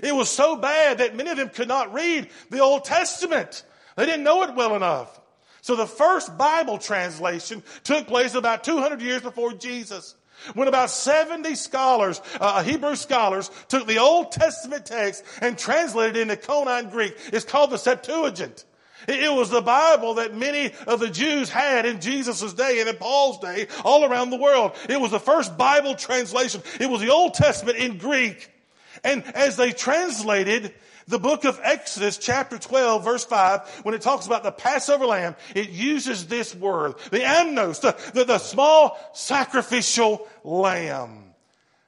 It 0.02 0.14
was 0.14 0.28
so 0.28 0.56
bad 0.56 0.98
that 0.98 1.16
many 1.16 1.30
of 1.30 1.36
them 1.36 1.48
could 1.48 1.68
not 1.68 1.92
read 1.92 2.28
the 2.50 2.60
Old 2.60 2.84
Testament. 2.84 3.64
They 3.96 4.06
didn't 4.06 4.24
know 4.24 4.42
it 4.42 4.54
well 4.54 4.76
enough. 4.76 5.20
So 5.60 5.76
the 5.76 5.86
first 5.86 6.38
Bible 6.38 6.78
translation 6.78 7.62
took 7.84 8.06
place 8.06 8.34
about 8.34 8.64
200 8.64 9.02
years 9.02 9.22
before 9.22 9.52
Jesus. 9.52 10.14
When 10.54 10.68
about 10.68 10.90
70 10.90 11.54
scholars, 11.56 12.20
uh, 12.40 12.62
Hebrew 12.62 12.94
scholars, 12.94 13.50
took 13.68 13.86
the 13.86 13.98
Old 13.98 14.30
Testament 14.30 14.86
text 14.86 15.24
and 15.40 15.58
translated 15.58 16.16
it 16.16 16.22
into 16.22 16.36
Koine 16.36 16.90
Greek. 16.90 17.16
It's 17.32 17.44
called 17.44 17.70
the 17.70 17.76
Septuagint. 17.76 18.64
It 19.08 19.32
was 19.32 19.48
the 19.48 19.62
Bible 19.62 20.14
that 20.14 20.36
many 20.36 20.72
of 20.86 21.00
the 21.00 21.08
Jews 21.08 21.48
had 21.48 21.86
in 21.86 22.00
Jesus' 22.00 22.52
day 22.52 22.80
and 22.80 22.88
in 22.88 22.96
Paul's 22.96 23.38
day 23.38 23.68
all 23.82 24.04
around 24.04 24.28
the 24.28 24.36
world. 24.36 24.72
It 24.88 25.00
was 25.00 25.12
the 25.12 25.20
first 25.20 25.56
Bible 25.56 25.94
translation. 25.94 26.62
It 26.78 26.90
was 26.90 27.00
the 27.00 27.10
Old 27.10 27.32
Testament 27.32 27.78
in 27.78 27.96
Greek. 27.96 28.50
And 29.02 29.24
as 29.34 29.56
they 29.56 29.72
translated 29.72 30.74
the 31.06 31.18
book 31.18 31.44
of 31.44 31.58
Exodus, 31.62 32.18
chapter 32.18 32.58
12, 32.58 33.02
verse 33.02 33.24
5, 33.24 33.80
when 33.82 33.94
it 33.94 34.02
talks 34.02 34.26
about 34.26 34.42
the 34.42 34.52
Passover 34.52 35.06
lamb, 35.06 35.36
it 35.54 35.70
uses 35.70 36.26
this 36.26 36.54
word, 36.54 36.94
the 37.10 37.20
amnos, 37.20 37.80
the, 37.80 37.96
the, 38.12 38.24
the 38.24 38.38
small 38.38 38.98
sacrificial 39.14 40.28
lamb. 40.44 41.24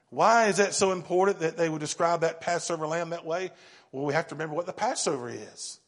Why 0.09 0.47
is 0.47 0.57
that 0.57 0.73
so 0.73 0.91
important 0.91 1.39
that 1.39 1.55
they 1.55 1.69
would 1.69 1.79
describe 1.79 2.21
that 2.21 2.41
Passover 2.41 2.87
lamb 2.87 3.11
that 3.11 3.25
way? 3.25 3.51
Well, 3.91 4.05
we 4.05 4.13
have 4.13 4.27
to 4.29 4.35
remember 4.35 4.55
what 4.55 4.65
the 4.65 4.73
Passover 4.73 5.29
is. 5.29 5.80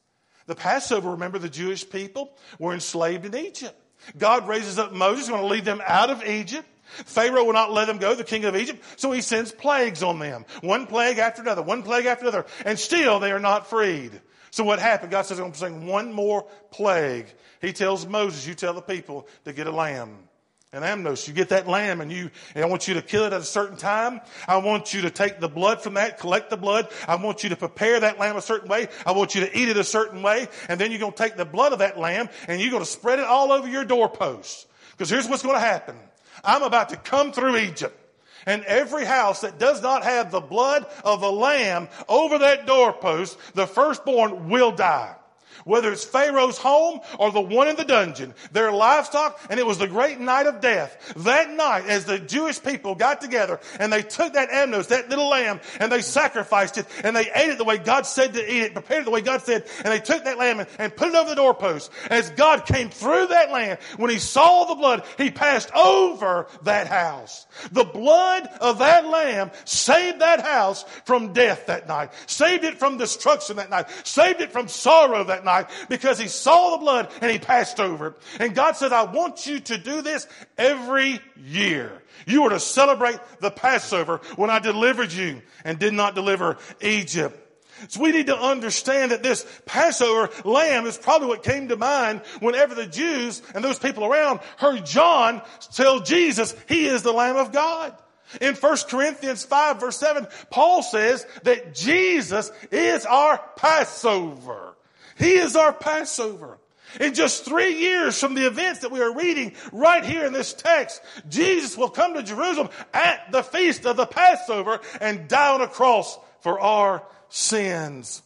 The 0.45 0.55
Passover, 0.55 1.11
remember, 1.11 1.39
the 1.39 1.49
Jewish 1.49 1.89
people 1.89 2.35
were 2.59 2.73
enslaved 2.73 3.25
in 3.25 3.35
Egypt. 3.35 3.79
God 4.17 4.47
raises 4.47 4.77
up 4.77 4.91
Moses, 4.91 5.29
going 5.29 5.41
to 5.41 5.47
lead 5.47 5.65
them 5.65 5.81
out 5.85 6.09
of 6.09 6.23
Egypt. 6.23 6.67
Pharaoh 6.83 7.43
will 7.43 7.53
not 7.53 7.71
let 7.71 7.85
them 7.85 7.97
go, 7.97 8.13
the 8.13 8.23
king 8.23 8.45
of 8.45 8.55
Egypt, 8.55 8.83
so 8.97 9.11
he 9.11 9.21
sends 9.21 9.51
plagues 9.51 10.03
on 10.03 10.19
them. 10.19 10.45
One 10.61 10.85
plague 10.85 11.17
after 11.17 11.41
another, 11.41 11.61
one 11.61 11.81
plague 11.81 12.05
after 12.05 12.25
another, 12.25 12.45
and 12.65 12.77
still 12.77 13.19
they 13.19 13.31
are 13.31 13.39
not 13.39 13.67
freed. 13.67 14.11
So 14.51 14.63
what 14.63 14.79
happened? 14.79 15.11
God 15.11 15.25
says, 15.25 15.39
I'm 15.39 15.45
going 15.45 15.53
to 15.53 15.59
bring 15.59 15.87
one 15.87 16.13
more 16.13 16.45
plague. 16.69 17.25
He 17.61 17.73
tells 17.73 18.05
Moses, 18.05 18.45
you 18.45 18.53
tell 18.53 18.73
the 18.73 18.81
people 18.81 19.27
to 19.45 19.53
get 19.53 19.65
a 19.65 19.71
lamb 19.71 20.29
an 20.73 20.81
amnos. 20.81 21.27
You 21.27 21.33
get 21.33 21.49
that 21.49 21.67
lamb 21.67 22.01
and 22.01 22.11
you, 22.11 22.31
and 22.55 22.63
I 22.63 22.67
want 22.67 22.87
you 22.87 22.95
to 22.95 23.01
kill 23.01 23.23
it 23.25 23.33
at 23.33 23.39
a 23.39 23.45
certain 23.45 23.77
time. 23.77 24.21
I 24.47 24.57
want 24.57 24.93
you 24.93 25.01
to 25.01 25.11
take 25.11 25.39
the 25.39 25.47
blood 25.47 25.81
from 25.81 25.93
that, 25.93 26.19
collect 26.19 26.49
the 26.49 26.57
blood. 26.57 26.89
I 27.07 27.15
want 27.15 27.43
you 27.43 27.49
to 27.49 27.55
prepare 27.55 27.99
that 27.99 28.19
lamb 28.19 28.35
a 28.35 28.41
certain 28.41 28.67
way. 28.67 28.87
I 29.05 29.11
want 29.11 29.35
you 29.35 29.41
to 29.41 29.57
eat 29.57 29.69
it 29.69 29.77
a 29.77 29.83
certain 29.83 30.23
way. 30.23 30.47
And 30.67 30.81
then 30.81 30.91
you're 30.91 30.99
going 30.99 31.13
to 31.13 31.17
take 31.17 31.37
the 31.37 31.45
blood 31.45 31.73
of 31.73 31.79
that 31.79 31.99
lamb 31.99 32.27
and 32.47 32.59
you're 32.59 32.71
going 32.71 32.83
to 32.83 32.89
spread 32.89 33.19
it 33.19 33.25
all 33.25 33.51
over 33.51 33.67
your 33.67 33.85
doorposts. 33.85 34.65
Because 34.91 35.09
here's 35.09 35.29
what's 35.29 35.43
going 35.43 35.55
to 35.55 35.61
happen. 35.61 35.95
I'm 36.43 36.63
about 36.63 36.89
to 36.89 36.97
come 36.97 37.31
through 37.31 37.57
Egypt. 37.57 37.99
And 38.45 38.65
every 38.65 39.05
house 39.05 39.41
that 39.41 39.57
does 39.57 39.81
not 39.81 40.03
have 40.03 40.29
the 40.29 40.41
blood 40.41 40.85
of 41.05 41.21
the 41.21 41.31
lamb 41.31 41.87
over 42.09 42.39
that 42.39 42.65
doorpost, 42.65 43.37
the 43.53 43.65
firstborn 43.65 44.49
will 44.49 44.71
die 44.71 45.15
whether 45.65 45.91
it's 45.91 46.03
Pharaoh's 46.03 46.57
home 46.57 46.99
or 47.19 47.31
the 47.31 47.41
one 47.41 47.67
in 47.67 47.75
the 47.75 47.85
dungeon, 47.85 48.33
their 48.51 48.71
livestock, 48.71 49.39
and 49.49 49.59
it 49.59 49.65
was 49.65 49.77
the 49.77 49.87
great 49.87 50.19
night 50.19 50.47
of 50.47 50.61
death. 50.61 51.13
That 51.17 51.51
night, 51.51 51.87
as 51.87 52.05
the 52.05 52.19
Jewish 52.19 52.61
people 52.61 52.95
got 52.95 53.21
together 53.21 53.59
and 53.79 53.91
they 53.91 54.01
took 54.01 54.33
that 54.33 54.49
amnos, 54.49 54.89
that 54.89 55.09
little 55.09 55.29
lamb, 55.29 55.59
and 55.79 55.91
they 55.91 56.01
sacrificed 56.01 56.77
it, 56.77 56.85
and 57.03 57.15
they 57.15 57.31
ate 57.33 57.49
it 57.49 57.57
the 57.57 57.63
way 57.63 57.77
God 57.77 58.05
said 58.05 58.33
to 58.33 58.53
eat 58.53 58.63
it, 58.63 58.73
prepared 58.73 59.03
it 59.03 59.05
the 59.05 59.11
way 59.11 59.21
God 59.21 59.41
said, 59.41 59.65
and 59.77 59.87
they 59.87 59.99
took 59.99 60.23
that 60.23 60.37
lamb 60.37 60.59
and, 60.59 60.69
and 60.79 60.95
put 60.95 61.09
it 61.09 61.15
over 61.15 61.29
the 61.29 61.35
doorpost. 61.35 61.91
As 62.09 62.29
God 62.31 62.65
came 62.65 62.89
through 62.89 63.27
that 63.27 63.51
land, 63.51 63.79
when 63.97 64.09
he 64.09 64.19
saw 64.19 64.65
the 64.65 64.75
blood, 64.75 65.03
he 65.17 65.31
passed 65.31 65.71
over 65.73 66.47
that 66.63 66.87
house. 66.87 67.47
The 67.71 67.83
blood 67.83 68.49
of 68.61 68.79
that 68.79 69.05
lamb 69.05 69.51
saved 69.65 70.19
that 70.19 70.41
house 70.41 70.83
from 71.05 71.33
death 71.33 71.67
that 71.67 71.87
night, 71.87 72.11
saved 72.27 72.63
it 72.63 72.77
from 72.77 72.97
destruction 72.97 73.57
that 73.57 73.69
night, 73.69 73.87
saved 74.03 74.41
it 74.41 74.51
from 74.51 74.67
sorrow 74.67 75.23
that 75.25 75.45
night 75.45 75.52
night 75.53 75.69
because 75.89 76.19
he 76.19 76.27
saw 76.27 76.71
the 76.71 76.77
blood 76.77 77.09
and 77.21 77.31
he 77.31 77.39
passed 77.39 77.79
over. 77.79 78.15
And 78.39 78.55
God 78.55 78.75
said, 78.75 78.93
I 78.93 79.03
want 79.03 79.45
you 79.45 79.59
to 79.59 79.77
do 79.77 80.01
this 80.01 80.27
every 80.57 81.19
year. 81.37 82.01
You 82.25 82.43
are 82.43 82.49
to 82.49 82.59
celebrate 82.59 83.19
the 83.39 83.51
Passover 83.51 84.21
when 84.35 84.49
I 84.49 84.59
delivered 84.59 85.11
you 85.11 85.41
and 85.63 85.79
did 85.79 85.93
not 85.93 86.15
deliver 86.15 86.57
Egypt. 86.81 87.39
So 87.89 88.01
we 88.01 88.11
need 88.11 88.27
to 88.27 88.37
understand 88.37 89.11
that 89.11 89.23
this 89.23 89.45
Passover 89.65 90.29
lamb 90.47 90.85
is 90.85 90.97
probably 90.97 91.27
what 91.27 91.43
came 91.43 91.67
to 91.67 91.75
mind 91.75 92.21
whenever 92.39 92.75
the 92.75 92.85
Jews 92.85 93.41
and 93.53 93.63
those 93.63 93.79
people 93.79 94.05
around 94.05 94.39
heard 94.57 94.85
John 94.85 95.41
tell 95.73 95.99
Jesus 95.99 96.55
he 96.69 96.85
is 96.85 97.01
the 97.01 97.11
Lamb 97.11 97.35
of 97.35 97.51
God. 97.51 97.95
In 98.39 98.55
1 98.55 98.77
Corinthians 98.89 99.43
5 99.43 99.79
verse 99.79 99.97
7, 99.97 100.27
Paul 100.49 100.81
says 100.81 101.25
that 101.43 101.75
Jesus 101.75 102.51
is 102.71 103.05
our 103.05 103.41
Passover. 103.57 104.75
He 105.17 105.33
is 105.33 105.55
our 105.55 105.73
Passover. 105.73 106.59
In 106.99 107.15
just 107.15 107.43
three 107.43 107.79
years 107.79 108.19
from 108.19 108.35
the 108.35 108.45
events 108.45 108.81
that 108.81 108.91
we 108.91 109.01
are 109.01 109.15
reading 109.15 109.53
right 109.71 110.05
here 110.05 110.25
in 110.25 110.33
this 110.33 110.53
text, 110.53 111.01
Jesus 111.27 111.75
will 111.75 111.89
come 111.89 112.13
to 112.13 112.21
Jerusalem 112.21 112.69
at 112.93 113.31
the 113.31 113.41
feast 113.41 113.85
of 113.85 113.97
the 113.97 114.05
Passover 114.05 114.79
and 115.01 115.27
die 115.27 115.53
on 115.53 115.61
a 115.61 115.67
cross 115.67 116.19
for 116.41 116.59
our 116.59 117.03
sins. 117.29 118.21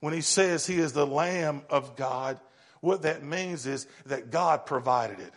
When 0.00 0.14
he 0.14 0.22
says 0.22 0.66
he 0.66 0.78
is 0.78 0.92
the 0.92 1.06
Lamb 1.06 1.62
of 1.68 1.96
God, 1.96 2.40
what 2.80 3.02
that 3.02 3.22
means 3.22 3.66
is 3.66 3.86
that 4.06 4.30
God 4.30 4.64
provided 4.64 5.20
it. 5.20 5.32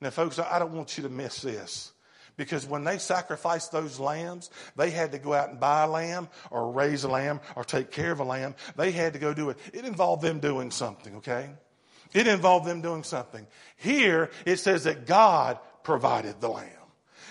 Now, 0.00 0.10
folks, 0.10 0.38
I 0.38 0.58
don't 0.58 0.72
want 0.72 0.96
you 0.96 1.04
to 1.04 1.08
miss 1.08 1.40
this. 1.40 1.93
Because 2.36 2.66
when 2.66 2.84
they 2.84 2.98
sacrificed 2.98 3.70
those 3.70 4.00
lambs, 4.00 4.50
they 4.76 4.90
had 4.90 5.12
to 5.12 5.18
go 5.18 5.32
out 5.32 5.50
and 5.50 5.60
buy 5.60 5.84
a 5.84 5.88
lamb 5.88 6.28
or 6.50 6.72
raise 6.72 7.04
a 7.04 7.08
lamb 7.08 7.40
or 7.54 7.64
take 7.64 7.90
care 7.90 8.10
of 8.10 8.20
a 8.20 8.24
lamb. 8.24 8.54
They 8.76 8.90
had 8.90 9.12
to 9.12 9.18
go 9.18 9.32
do 9.32 9.50
it. 9.50 9.58
It 9.72 9.84
involved 9.84 10.22
them 10.22 10.40
doing 10.40 10.70
something, 10.70 11.16
okay? 11.16 11.50
It 12.12 12.26
involved 12.26 12.66
them 12.66 12.80
doing 12.80 13.02
something. 13.02 13.46
Here, 13.76 14.30
it 14.46 14.56
says 14.58 14.84
that 14.84 15.06
God 15.06 15.58
provided 15.82 16.40
the 16.40 16.48
lamb. 16.48 16.68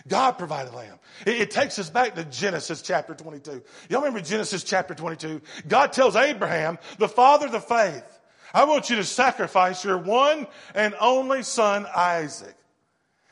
God 0.07 0.33
provided 0.33 0.71
the 0.71 0.77
lamb. 0.77 0.99
It, 1.25 1.41
it, 1.41 1.51
takes 1.51 1.79
us 1.79 1.89
back 1.89 2.15
to 2.15 2.25
Genesis 2.25 2.81
chapter 2.81 3.13
22. 3.13 3.63
Y'all 3.89 4.01
remember 4.01 4.21
Genesis 4.21 4.63
chapter 4.63 4.93
22? 4.93 5.41
God 5.67 5.93
tells 5.93 6.15
Abraham, 6.15 6.77
the 6.97 7.07
father 7.07 7.45
of 7.45 7.51
the 7.51 7.61
faith, 7.61 8.19
I 8.53 8.65
want 8.65 8.89
you 8.89 8.97
to 8.97 9.03
sacrifice 9.03 9.83
your 9.83 9.97
one 9.97 10.47
and 10.75 10.93
only 10.99 11.43
son, 11.43 11.87
Isaac. 11.95 12.55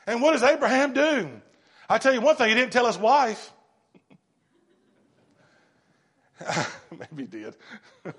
And 0.06 0.20
what 0.22 0.32
does 0.32 0.42
Abraham 0.42 0.94
do? 0.94 1.28
I 1.88 1.98
tell 1.98 2.14
you 2.14 2.20
one 2.20 2.36
thing, 2.36 2.48
he 2.48 2.54
didn't 2.54 2.72
tell 2.72 2.86
his 2.86 2.98
wife. 2.98 3.52
Maybe 6.90 7.22
he 7.22 7.26
did. 7.26 7.56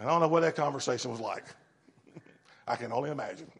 I 0.00 0.04
don't 0.04 0.20
know 0.20 0.28
what 0.28 0.40
that 0.40 0.56
conversation 0.56 1.10
was 1.10 1.20
like. 1.20 1.44
I 2.66 2.76
can 2.76 2.92
only 2.92 3.10
imagine. 3.10 3.50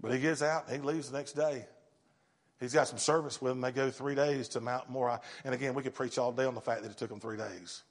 but 0.00 0.12
he 0.12 0.18
gets 0.18 0.42
out, 0.42 0.70
he 0.70 0.78
leaves 0.78 1.10
the 1.10 1.16
next 1.16 1.32
day. 1.32 1.64
He's 2.60 2.74
got 2.74 2.88
some 2.88 2.98
service 2.98 3.40
with 3.40 3.52
him. 3.52 3.60
They 3.60 3.70
go 3.70 3.90
three 3.90 4.14
days 4.16 4.48
to 4.48 4.60
Mount 4.60 4.90
Moriah. 4.90 5.20
And 5.44 5.54
again, 5.54 5.74
we 5.74 5.82
could 5.82 5.94
preach 5.94 6.18
all 6.18 6.32
day 6.32 6.44
on 6.44 6.54
the 6.54 6.60
fact 6.60 6.82
that 6.82 6.90
it 6.90 6.96
took 6.96 7.08
them 7.08 7.20
three 7.20 7.36
days. 7.36 7.84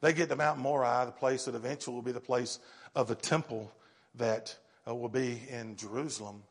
They 0.00 0.12
get 0.12 0.28
to 0.28 0.36
Mount 0.36 0.58
Moriah, 0.58 1.06
the 1.06 1.12
place 1.12 1.44
that 1.44 1.54
eventually 1.54 1.94
will 1.94 2.02
be 2.02 2.12
the 2.12 2.20
place 2.20 2.58
of 2.94 3.08
the 3.08 3.14
temple 3.14 3.70
that 4.14 4.56
uh, 4.88 4.94
will 4.94 5.08
be 5.08 5.42
in 5.50 5.76
Jerusalem. 5.76 6.42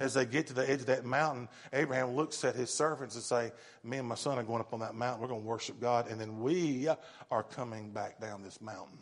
As 0.00 0.14
they 0.14 0.24
get 0.24 0.48
to 0.48 0.54
the 0.54 0.68
edge 0.68 0.80
of 0.80 0.86
that 0.86 1.04
mountain, 1.04 1.48
Abraham 1.72 2.16
looks 2.16 2.44
at 2.44 2.56
his 2.56 2.70
servants 2.70 3.14
and 3.14 3.22
say, 3.22 3.52
me 3.84 3.98
and 3.98 4.08
my 4.08 4.14
son 4.14 4.38
are 4.38 4.42
going 4.42 4.60
up 4.60 4.72
on 4.72 4.80
that 4.80 4.94
mountain. 4.94 5.20
We're 5.20 5.28
going 5.28 5.42
to 5.42 5.46
worship 5.46 5.80
God. 5.80 6.10
And 6.10 6.20
then 6.20 6.40
we 6.40 6.88
are 7.30 7.42
coming 7.42 7.90
back 7.90 8.20
down 8.20 8.42
this 8.42 8.60
mountain. 8.60 8.98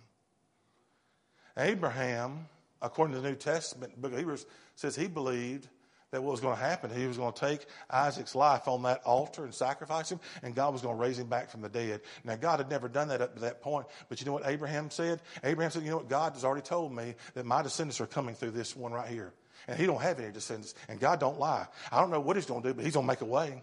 Abraham, 1.56 2.46
according 2.82 3.14
to 3.14 3.20
the 3.20 3.28
New 3.28 3.36
Testament, 3.36 4.00
book 4.00 4.12
of 4.12 4.18
Hebrews, 4.18 4.46
says 4.74 4.96
he 4.96 5.08
believed 5.08 5.68
that 6.10 6.22
what 6.22 6.32
was 6.32 6.40
going 6.40 6.56
to 6.56 6.62
happen, 6.62 6.90
he 6.90 7.06
was 7.06 7.16
going 7.16 7.32
to 7.32 7.40
take 7.40 7.66
Isaac's 7.88 8.34
life 8.34 8.66
on 8.66 8.82
that 8.82 9.02
altar 9.04 9.44
and 9.44 9.54
sacrifice 9.54 10.10
him, 10.10 10.18
and 10.42 10.54
God 10.54 10.72
was 10.72 10.82
going 10.82 10.96
to 10.96 11.00
raise 11.00 11.18
him 11.18 11.28
back 11.28 11.50
from 11.50 11.62
the 11.62 11.68
dead. 11.68 12.00
Now, 12.24 12.36
God 12.36 12.58
had 12.58 12.68
never 12.68 12.88
done 12.88 13.08
that 13.08 13.20
up 13.20 13.34
to 13.34 13.40
that 13.42 13.62
point, 13.62 13.86
but 14.08 14.20
you 14.20 14.26
know 14.26 14.32
what 14.32 14.46
Abraham 14.46 14.90
said? 14.90 15.22
Abraham 15.44 15.70
said, 15.70 15.84
You 15.84 15.90
know 15.90 15.98
what? 15.98 16.08
God 16.08 16.32
has 16.32 16.44
already 16.44 16.62
told 16.62 16.92
me 16.92 17.14
that 17.34 17.46
my 17.46 17.62
descendants 17.62 18.00
are 18.00 18.06
coming 18.06 18.34
through 18.34 18.50
this 18.50 18.74
one 18.74 18.92
right 18.92 19.08
here. 19.08 19.32
And 19.68 19.78
he 19.78 19.86
don't 19.86 20.00
have 20.00 20.18
any 20.18 20.32
descendants, 20.32 20.74
and 20.88 20.98
God 20.98 21.20
don't 21.20 21.38
lie. 21.38 21.66
I 21.92 22.00
don't 22.00 22.10
know 22.10 22.20
what 22.20 22.36
he's 22.36 22.46
going 22.46 22.62
to 22.62 22.68
do, 22.68 22.74
but 22.74 22.84
he's 22.84 22.94
going 22.94 23.06
to 23.06 23.12
make 23.12 23.20
a 23.20 23.26
way. 23.26 23.62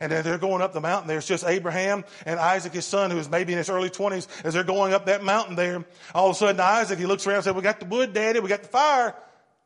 And 0.00 0.12
then 0.12 0.24
they're 0.24 0.38
going 0.38 0.62
up 0.62 0.72
the 0.72 0.80
mountain. 0.80 1.08
There's 1.08 1.26
just 1.26 1.44
Abraham 1.44 2.04
and 2.26 2.38
Isaac, 2.38 2.72
his 2.72 2.84
son, 2.84 3.10
who's 3.10 3.30
maybe 3.30 3.52
in 3.52 3.58
his 3.58 3.70
early 3.70 3.88
20s, 3.88 4.26
as 4.44 4.54
they're 4.54 4.64
going 4.64 4.92
up 4.92 5.06
that 5.06 5.24
mountain 5.24 5.56
there. 5.56 5.84
All 6.14 6.28
of 6.28 6.36
a 6.36 6.38
sudden, 6.38 6.60
Isaac, 6.60 6.98
he 6.98 7.06
looks 7.06 7.26
around 7.26 7.36
and 7.36 7.44
says, 7.44 7.54
We 7.54 7.62
got 7.62 7.80
the 7.80 7.86
wood, 7.86 8.12
Daddy. 8.12 8.40
We 8.40 8.48
got 8.48 8.62
the 8.62 8.68
fire. 8.68 9.14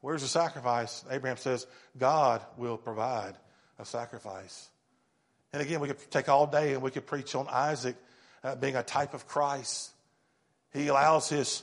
Where's 0.00 0.22
the 0.22 0.28
sacrifice? 0.28 1.04
Abraham 1.10 1.36
says, 1.36 1.66
God 1.98 2.42
will 2.56 2.76
provide 2.76 3.34
a 3.78 3.84
sacrifice. 3.84 4.68
And 5.52 5.60
again, 5.60 5.80
we 5.80 5.88
could 5.88 6.10
take 6.10 6.28
all 6.28 6.46
day 6.46 6.74
and 6.74 6.82
we 6.82 6.90
could 6.90 7.06
preach 7.06 7.34
on 7.34 7.46
Isaac 7.48 7.96
uh, 8.44 8.54
being 8.54 8.76
a 8.76 8.82
type 8.82 9.14
of 9.14 9.26
Christ. 9.26 9.90
He 10.72 10.88
allows 10.88 11.28
his 11.28 11.62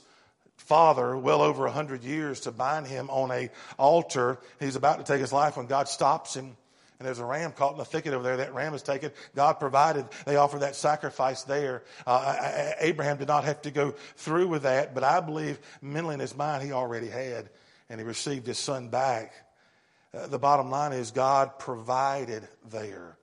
father, 0.58 1.16
well 1.16 1.40
over 1.40 1.66
a 1.66 1.72
hundred 1.72 2.04
years, 2.04 2.40
to 2.40 2.52
bind 2.52 2.86
him 2.86 3.08
on 3.10 3.30
a 3.30 3.50
altar. 3.78 4.38
He's 4.60 4.76
about 4.76 4.98
to 4.98 5.04
take 5.04 5.20
his 5.20 5.32
life 5.32 5.56
when 5.56 5.66
God 5.66 5.88
stops 5.88 6.34
him. 6.34 6.56
And 6.98 7.06
there's 7.06 7.20
a 7.20 7.24
ram 7.24 7.52
caught 7.52 7.72
in 7.72 7.78
the 7.78 7.84
thicket 7.84 8.12
over 8.12 8.24
there. 8.24 8.38
That 8.38 8.54
ram 8.54 8.74
is 8.74 8.82
taken. 8.82 9.12
God 9.36 9.54
provided. 9.54 10.04
They 10.26 10.34
offered 10.34 10.60
that 10.60 10.74
sacrifice 10.74 11.44
there. 11.44 11.84
Uh, 12.04 12.72
Abraham 12.80 13.18
did 13.18 13.28
not 13.28 13.44
have 13.44 13.62
to 13.62 13.70
go 13.70 13.92
through 14.16 14.48
with 14.48 14.64
that, 14.64 14.94
but 14.94 15.04
I 15.04 15.20
believe 15.20 15.60
mentally 15.80 16.14
in 16.14 16.20
his 16.20 16.36
mind 16.36 16.64
he 16.64 16.72
already 16.72 17.08
had 17.08 17.50
and 17.88 18.00
he 18.00 18.06
received 18.06 18.46
his 18.46 18.58
son 18.58 18.88
back. 18.88 19.32
Uh, 20.12 20.26
the 20.26 20.38
bottom 20.38 20.70
line 20.70 20.92
is 20.92 21.12
God 21.12 21.58
provided 21.58 22.46
there. 22.70 23.16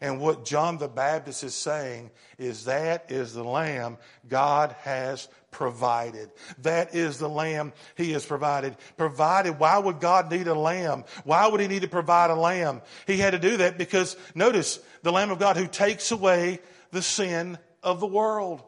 And 0.00 0.20
what 0.20 0.44
John 0.44 0.78
the 0.78 0.88
Baptist 0.88 1.44
is 1.44 1.54
saying 1.54 2.10
is 2.38 2.64
that 2.64 3.10
is 3.10 3.34
the 3.34 3.44
lamb 3.44 3.98
God 4.28 4.74
has 4.80 5.28
provided. 5.50 6.30
That 6.62 6.94
is 6.94 7.18
the 7.18 7.28
lamb 7.28 7.72
he 7.96 8.12
has 8.12 8.24
provided. 8.24 8.76
Provided. 8.96 9.58
Why 9.58 9.78
would 9.78 10.00
God 10.00 10.30
need 10.30 10.46
a 10.46 10.54
lamb? 10.54 11.04
Why 11.24 11.46
would 11.46 11.60
he 11.60 11.68
need 11.68 11.82
to 11.82 11.88
provide 11.88 12.30
a 12.30 12.34
lamb? 12.34 12.82
He 13.06 13.16
had 13.18 13.30
to 13.30 13.38
do 13.38 13.58
that 13.58 13.78
because 13.78 14.16
notice 14.34 14.78
the 15.02 15.12
lamb 15.12 15.30
of 15.30 15.38
God 15.38 15.56
who 15.56 15.66
takes 15.66 16.12
away 16.12 16.60
the 16.90 17.02
sin 17.02 17.58
of 17.82 18.00
the 18.00 18.06
world 18.06 18.62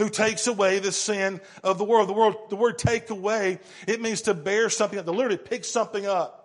who 0.00 0.08
takes 0.08 0.46
away 0.46 0.78
the 0.78 0.92
sin 0.92 1.42
of 1.62 1.76
the 1.76 1.84
world. 1.84 2.08
The 2.08 2.14
word, 2.14 2.34
the 2.48 2.56
word 2.56 2.78
take 2.78 3.10
away, 3.10 3.58
it 3.86 4.00
means 4.00 4.22
to 4.22 4.32
bear 4.32 4.70
something 4.70 4.98
up, 4.98 5.04
to 5.04 5.10
literally 5.10 5.36
pick 5.36 5.62
something 5.62 6.06
up. 6.06 6.39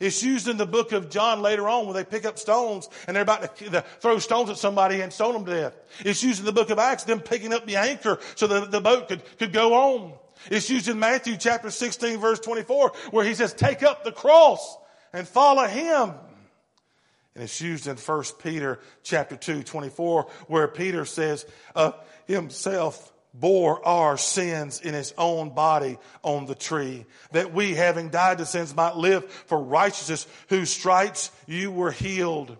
It's 0.00 0.22
used 0.22 0.48
in 0.48 0.56
the 0.56 0.66
book 0.66 0.92
of 0.92 1.08
John 1.08 1.40
later 1.40 1.68
on 1.68 1.86
when 1.86 1.94
they 1.94 2.04
pick 2.04 2.24
up 2.24 2.38
stones 2.38 2.88
and 3.06 3.14
they're 3.14 3.22
about 3.22 3.56
to 3.56 3.84
throw 4.00 4.18
stones 4.18 4.50
at 4.50 4.58
somebody 4.58 5.00
and 5.00 5.12
stone 5.12 5.34
them 5.34 5.44
to 5.44 5.50
death. 5.52 5.76
It's 6.00 6.22
used 6.22 6.40
in 6.40 6.46
the 6.46 6.52
book 6.52 6.70
of 6.70 6.78
Acts, 6.78 7.04
them 7.04 7.20
picking 7.20 7.52
up 7.52 7.66
the 7.66 7.76
anchor 7.76 8.18
so 8.34 8.46
that 8.48 8.70
the 8.70 8.80
boat 8.80 9.08
could, 9.08 9.22
could 9.38 9.52
go 9.52 9.74
on. 9.74 10.12
It's 10.50 10.68
used 10.68 10.88
in 10.88 10.98
Matthew 10.98 11.36
chapter 11.36 11.70
16 11.70 12.18
verse 12.18 12.40
24 12.40 12.92
where 13.10 13.24
he 13.24 13.34
says, 13.34 13.54
take 13.54 13.82
up 13.82 14.04
the 14.04 14.12
cross 14.12 14.76
and 15.12 15.26
follow 15.26 15.66
him. 15.66 16.12
And 17.34 17.44
it's 17.44 17.60
used 17.60 17.86
in 17.86 17.96
1 17.96 18.24
Peter 18.42 18.80
chapter 19.02 19.36
2, 19.36 19.64
24, 19.64 20.28
where 20.46 20.68
Peter 20.68 21.04
says, 21.04 21.44
uh, 21.74 21.92
himself 22.26 23.12
bore 23.34 23.84
our 23.86 24.16
sins 24.16 24.80
in 24.80 24.94
his 24.94 25.12
own 25.18 25.50
body 25.50 25.98
on 26.22 26.46
the 26.46 26.54
tree, 26.54 27.04
that 27.32 27.52
we, 27.52 27.74
having 27.74 28.08
died 28.08 28.38
to 28.38 28.46
sins, 28.46 28.74
might 28.74 28.96
live 28.96 29.30
for 29.30 29.58
righteousness, 29.58 30.26
whose 30.48 30.70
stripes 30.70 31.30
you 31.46 31.70
were 31.72 31.90
healed. 31.90 32.56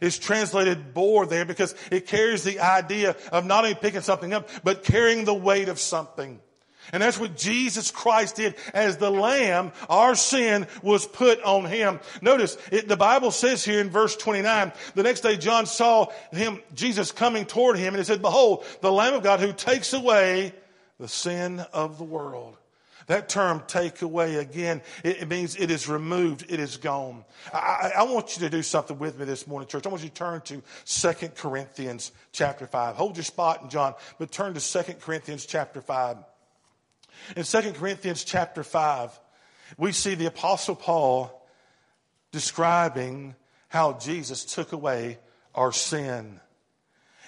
It's 0.00 0.18
translated 0.18 0.94
bore 0.94 1.26
there 1.26 1.44
because 1.44 1.74
it 1.90 2.06
carries 2.06 2.44
the 2.44 2.60
idea 2.60 3.16
of 3.32 3.46
not 3.46 3.64
only 3.64 3.74
picking 3.74 4.02
something 4.02 4.32
up, 4.32 4.48
but 4.62 4.84
carrying 4.84 5.24
the 5.24 5.34
weight 5.34 5.68
of 5.68 5.80
something. 5.80 6.40
And 6.92 7.02
that's 7.02 7.18
what 7.18 7.36
Jesus 7.36 7.90
Christ 7.90 8.36
did. 8.36 8.54
As 8.74 8.96
the 8.96 9.10
Lamb, 9.10 9.72
our 9.88 10.14
sin 10.14 10.66
was 10.82 11.06
put 11.06 11.42
on 11.42 11.64
Him. 11.64 12.00
Notice, 12.22 12.56
it, 12.72 12.88
the 12.88 12.96
Bible 12.96 13.30
says 13.30 13.64
here 13.64 13.80
in 13.80 13.90
verse 13.90 14.16
29, 14.16 14.72
the 14.94 15.02
next 15.02 15.20
day 15.20 15.36
John 15.36 15.66
saw 15.66 16.06
him, 16.32 16.60
Jesus 16.74 17.12
coming 17.12 17.44
toward 17.46 17.78
him, 17.78 17.94
and 17.94 17.98
he 17.98 18.04
said, 18.04 18.22
Behold, 18.22 18.64
the 18.80 18.92
Lamb 18.92 19.14
of 19.14 19.22
God 19.22 19.40
who 19.40 19.52
takes 19.52 19.92
away 19.92 20.52
the 20.98 21.08
sin 21.08 21.60
of 21.72 21.98
the 21.98 22.04
world. 22.04 22.56
That 23.06 23.30
term, 23.30 23.62
take 23.66 24.02
away, 24.02 24.36
again, 24.36 24.82
it, 25.02 25.22
it 25.22 25.28
means 25.28 25.56
it 25.56 25.70
is 25.70 25.88
removed, 25.88 26.44
it 26.50 26.60
is 26.60 26.76
gone. 26.76 27.24
I, 27.54 27.92
I, 27.98 28.02
want 28.02 28.36
you 28.36 28.42
to 28.42 28.50
do 28.50 28.62
something 28.62 28.98
with 28.98 29.18
me 29.18 29.24
this 29.24 29.46
morning, 29.46 29.66
church. 29.66 29.86
I 29.86 29.88
want 29.88 30.02
you 30.02 30.10
to 30.10 30.14
turn 30.14 30.42
to 30.42 30.62
2 30.84 31.28
Corinthians 31.28 32.12
chapter 32.32 32.66
5. 32.66 32.96
Hold 32.96 33.16
your 33.16 33.24
spot 33.24 33.62
in 33.62 33.70
John, 33.70 33.94
but 34.18 34.30
turn 34.30 34.52
to 34.52 34.60
2 34.60 34.94
Corinthians 34.94 35.46
chapter 35.46 35.80
5. 35.80 36.18
In 37.36 37.44
2 37.44 37.72
Corinthians 37.72 38.24
chapter 38.24 38.62
5, 38.62 39.18
we 39.76 39.92
see 39.92 40.14
the 40.14 40.26
Apostle 40.26 40.76
Paul 40.76 41.46
describing 42.32 43.34
how 43.68 43.94
Jesus 43.94 44.44
took 44.44 44.72
away 44.72 45.18
our 45.54 45.72
sin. 45.72 46.40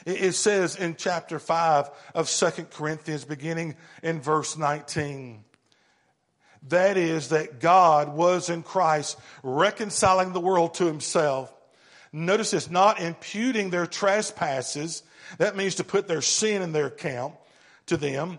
It 0.06 0.32
says 0.32 0.76
in 0.76 0.96
chapter 0.96 1.38
5 1.38 1.90
of 2.14 2.30
2 2.30 2.64
Corinthians, 2.70 3.24
beginning 3.24 3.76
in 4.02 4.20
verse 4.20 4.56
19, 4.56 5.44
that 6.68 6.96
is, 6.96 7.28
that 7.30 7.60
God 7.60 8.14
was 8.14 8.48
in 8.48 8.62
Christ 8.62 9.18
reconciling 9.42 10.32
the 10.32 10.40
world 10.40 10.74
to 10.74 10.86
himself. 10.86 11.54
Notice 12.12 12.50
this, 12.50 12.70
not 12.70 13.00
imputing 13.00 13.70
their 13.70 13.86
trespasses. 13.86 15.02
That 15.38 15.56
means 15.56 15.76
to 15.76 15.84
put 15.84 16.08
their 16.08 16.22
sin 16.22 16.62
in 16.62 16.72
their 16.72 16.86
account 16.86 17.34
to 17.86 17.96
them 17.96 18.38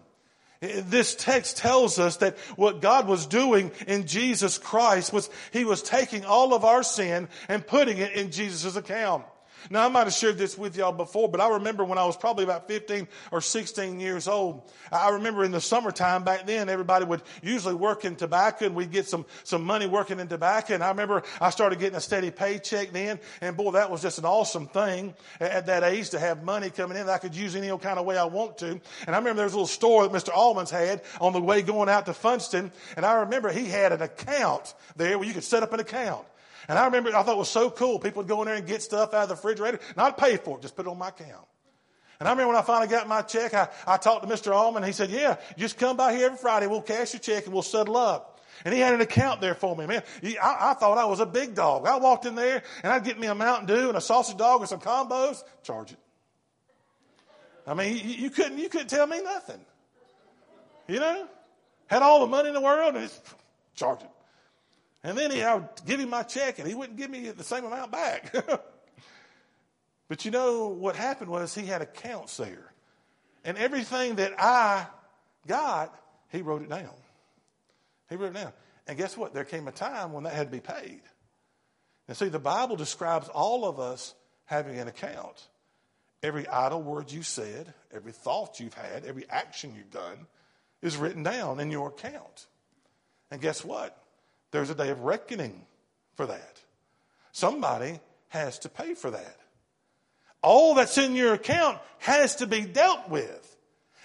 This 0.61 1.15
text 1.15 1.57
tells 1.57 1.97
us 1.97 2.17
that 2.17 2.37
what 2.55 2.81
God 2.81 3.07
was 3.07 3.25
doing 3.25 3.71
in 3.87 4.05
Jesus 4.05 4.59
Christ 4.59 5.11
was 5.11 5.27
He 5.51 5.65
was 5.65 5.81
taking 5.81 6.23
all 6.23 6.53
of 6.53 6.63
our 6.63 6.83
sin 6.83 7.29
and 7.49 7.65
putting 7.65 7.97
it 7.97 8.13
in 8.13 8.29
Jesus' 8.29 8.75
account. 8.75 9.25
Now, 9.69 9.85
I 9.85 9.89
might 9.89 10.05
have 10.05 10.13
shared 10.13 10.37
this 10.37 10.57
with 10.57 10.75
y'all 10.75 10.91
before, 10.91 11.29
but 11.29 11.39
I 11.39 11.49
remember 11.49 11.83
when 11.83 11.97
I 11.97 12.05
was 12.05 12.17
probably 12.17 12.43
about 12.43 12.67
15 12.67 13.07
or 13.31 13.41
16 13.41 13.99
years 13.99 14.27
old. 14.27 14.69
I 14.91 15.09
remember 15.09 15.43
in 15.43 15.51
the 15.51 15.61
summertime 15.61 16.23
back 16.23 16.45
then, 16.45 16.69
everybody 16.69 17.05
would 17.05 17.21
usually 17.41 17.75
work 17.75 18.05
in 18.05 18.15
tobacco 18.15 18.65
and 18.65 18.75
we'd 18.75 18.91
get 18.91 19.07
some, 19.07 19.25
some 19.43 19.63
money 19.63 19.87
working 19.87 20.19
in 20.19 20.27
tobacco. 20.27 20.73
And 20.73 20.83
I 20.83 20.89
remember 20.89 21.23
I 21.39 21.49
started 21.49 21.79
getting 21.79 21.95
a 21.95 22.01
steady 22.01 22.31
paycheck 22.31 22.91
then. 22.91 23.19
And 23.41 23.55
boy, 23.55 23.71
that 23.71 23.91
was 23.91 24.01
just 24.01 24.17
an 24.17 24.25
awesome 24.25 24.67
thing 24.67 25.13
at 25.39 25.67
that 25.67 25.83
age 25.83 26.09
to 26.11 26.19
have 26.19 26.43
money 26.43 26.69
coming 26.69 26.97
in 26.97 27.05
that 27.05 27.13
I 27.13 27.17
could 27.19 27.35
use 27.35 27.55
any 27.55 27.69
old 27.69 27.81
kind 27.81 27.99
of 27.99 28.05
way 28.05 28.17
I 28.17 28.25
want 28.25 28.57
to. 28.59 28.71
And 28.71 28.81
I 29.15 29.17
remember 29.17 29.37
there 29.37 29.45
was 29.45 29.53
a 29.53 29.57
little 29.57 29.67
store 29.67 30.07
that 30.07 30.11
Mr. 30.11 30.35
Allman's 30.35 30.71
had 30.71 31.01
on 31.19 31.33
the 31.33 31.41
way 31.41 31.61
going 31.61 31.89
out 31.89 32.05
to 32.07 32.13
Funston. 32.13 32.71
And 32.95 33.05
I 33.05 33.13
remember 33.21 33.51
he 33.51 33.65
had 33.65 33.91
an 33.91 34.01
account 34.01 34.73
there 34.95 35.17
where 35.17 35.27
you 35.27 35.33
could 35.33 35.43
set 35.43 35.63
up 35.63 35.73
an 35.73 35.79
account. 35.79 36.25
And 36.67 36.77
I 36.77 36.85
remember, 36.85 37.15
I 37.15 37.23
thought 37.23 37.35
it 37.35 37.37
was 37.37 37.49
so 37.49 37.69
cool. 37.69 37.99
People 37.99 38.23
would 38.23 38.29
go 38.29 38.41
in 38.41 38.47
there 38.47 38.55
and 38.55 38.67
get 38.67 38.81
stuff 38.81 39.13
out 39.13 39.23
of 39.23 39.29
the 39.29 39.35
refrigerator, 39.35 39.79
not 39.95 40.17
pay 40.17 40.37
for 40.37 40.57
it, 40.57 40.61
just 40.61 40.75
put 40.75 40.85
it 40.85 40.89
on 40.89 40.97
my 40.97 41.09
account. 41.09 41.47
And 42.19 42.27
I 42.27 42.31
remember 42.33 42.53
when 42.53 42.61
I 42.61 42.63
finally 42.63 42.87
got 42.87 43.07
my 43.07 43.23
check, 43.23 43.55
I, 43.55 43.67
I 43.87 43.97
talked 43.97 44.27
to 44.27 44.31
Mr. 44.31 44.55
Allman. 44.55 44.83
He 44.83 44.91
said, 44.91 45.09
yeah, 45.09 45.37
just 45.57 45.79
come 45.79 45.97
by 45.97 46.13
here 46.13 46.27
every 46.27 46.37
Friday. 46.37 46.67
We'll 46.67 46.83
cash 46.83 47.13
your 47.13 47.19
check 47.19 47.45
and 47.45 47.53
we'll 47.53 47.63
settle 47.63 47.97
up. 47.97 48.39
And 48.63 48.73
he 48.73 48.79
had 48.79 48.93
an 48.93 49.01
account 49.01 49.41
there 49.41 49.55
for 49.55 49.75
me, 49.75 49.87
man. 49.87 50.03
He, 50.21 50.37
I, 50.37 50.71
I, 50.71 50.73
thought 50.75 50.99
I 50.99 51.05
was 51.05 51.19
a 51.19 51.25
big 51.25 51.55
dog. 51.55 51.87
I 51.87 51.97
walked 51.97 52.27
in 52.27 52.35
there 52.35 52.61
and 52.83 52.93
I'd 52.93 53.03
get 53.03 53.19
me 53.19 53.25
a 53.25 53.33
Mountain 53.33 53.65
Dew 53.65 53.87
and 53.87 53.97
a 53.97 54.01
sausage 54.01 54.37
dog 54.37 54.61
and 54.61 54.69
some 54.69 54.79
combos, 54.79 55.43
charge 55.63 55.93
it. 55.93 55.97
I 57.65 57.73
mean, 57.73 57.95
you, 57.95 58.01
you 58.03 58.29
couldn't, 58.29 58.59
you 58.59 58.69
couldn't 58.69 58.89
tell 58.89 59.07
me 59.07 59.21
nothing. 59.23 59.59
You 60.87 60.99
know? 60.99 61.27
Had 61.87 62.03
all 62.03 62.19
the 62.19 62.27
money 62.27 62.49
in 62.49 62.53
the 62.53 62.61
world 62.61 62.95
and 62.95 63.03
just 63.03 63.19
charge 63.75 64.01
it. 64.01 64.09
And 65.03 65.17
then 65.17 65.31
he, 65.31 65.41
I 65.41 65.55
would 65.55 65.69
give 65.85 65.99
him 65.99 66.09
my 66.09 66.23
check 66.23 66.59
and 66.59 66.67
he 66.67 66.75
wouldn't 66.75 66.97
give 66.97 67.09
me 67.09 67.29
the 67.31 67.43
same 67.43 67.65
amount 67.65 67.91
back. 67.91 68.33
but 70.07 70.25
you 70.25 70.31
know 70.31 70.67
what 70.67 70.95
happened 70.95 71.31
was 71.31 71.55
he 71.55 71.65
had 71.65 71.81
accounts 71.81 72.37
there. 72.37 72.71
And 73.43 73.57
everything 73.57 74.15
that 74.15 74.33
I 74.39 74.85
got, 75.47 75.95
he 76.29 76.41
wrote 76.41 76.61
it 76.61 76.69
down. 76.69 76.93
He 78.09 78.15
wrote 78.15 78.35
it 78.35 78.35
down. 78.35 78.53
And 78.87 78.97
guess 78.97 79.17
what? 79.17 79.33
There 79.33 79.43
came 79.43 79.67
a 79.67 79.71
time 79.71 80.13
when 80.13 80.25
that 80.25 80.33
had 80.33 80.47
to 80.47 80.51
be 80.51 80.59
paid. 80.59 81.01
And 82.07 82.15
see, 82.15 82.29
the 82.29 82.39
Bible 82.39 82.75
describes 82.75 83.29
all 83.29 83.65
of 83.65 83.79
us 83.79 84.13
having 84.45 84.77
an 84.77 84.87
account. 84.87 85.47
Every 86.21 86.47
idle 86.47 86.83
word 86.83 87.11
you 87.11 87.23
said, 87.23 87.73
every 87.91 88.11
thought 88.11 88.59
you've 88.59 88.73
had, 88.75 89.05
every 89.05 89.27
action 89.29 89.73
you've 89.75 89.91
done 89.91 90.27
is 90.81 90.97
written 90.97 91.23
down 91.23 91.59
in 91.59 91.71
your 91.71 91.87
account. 91.87 92.47
And 93.31 93.41
guess 93.41 93.63
what? 93.63 93.97
There's 94.51 94.69
a 94.69 94.75
day 94.75 94.89
of 94.89 95.01
reckoning 95.01 95.65
for 96.15 96.25
that. 96.25 96.61
Somebody 97.31 97.99
has 98.29 98.59
to 98.59 98.69
pay 98.69 98.93
for 98.93 99.11
that. 99.11 99.37
All 100.41 100.75
that's 100.75 100.97
in 100.97 101.15
your 101.15 101.33
account 101.33 101.79
has 101.99 102.37
to 102.37 102.47
be 102.47 102.61
dealt 102.61 103.09
with. 103.09 103.47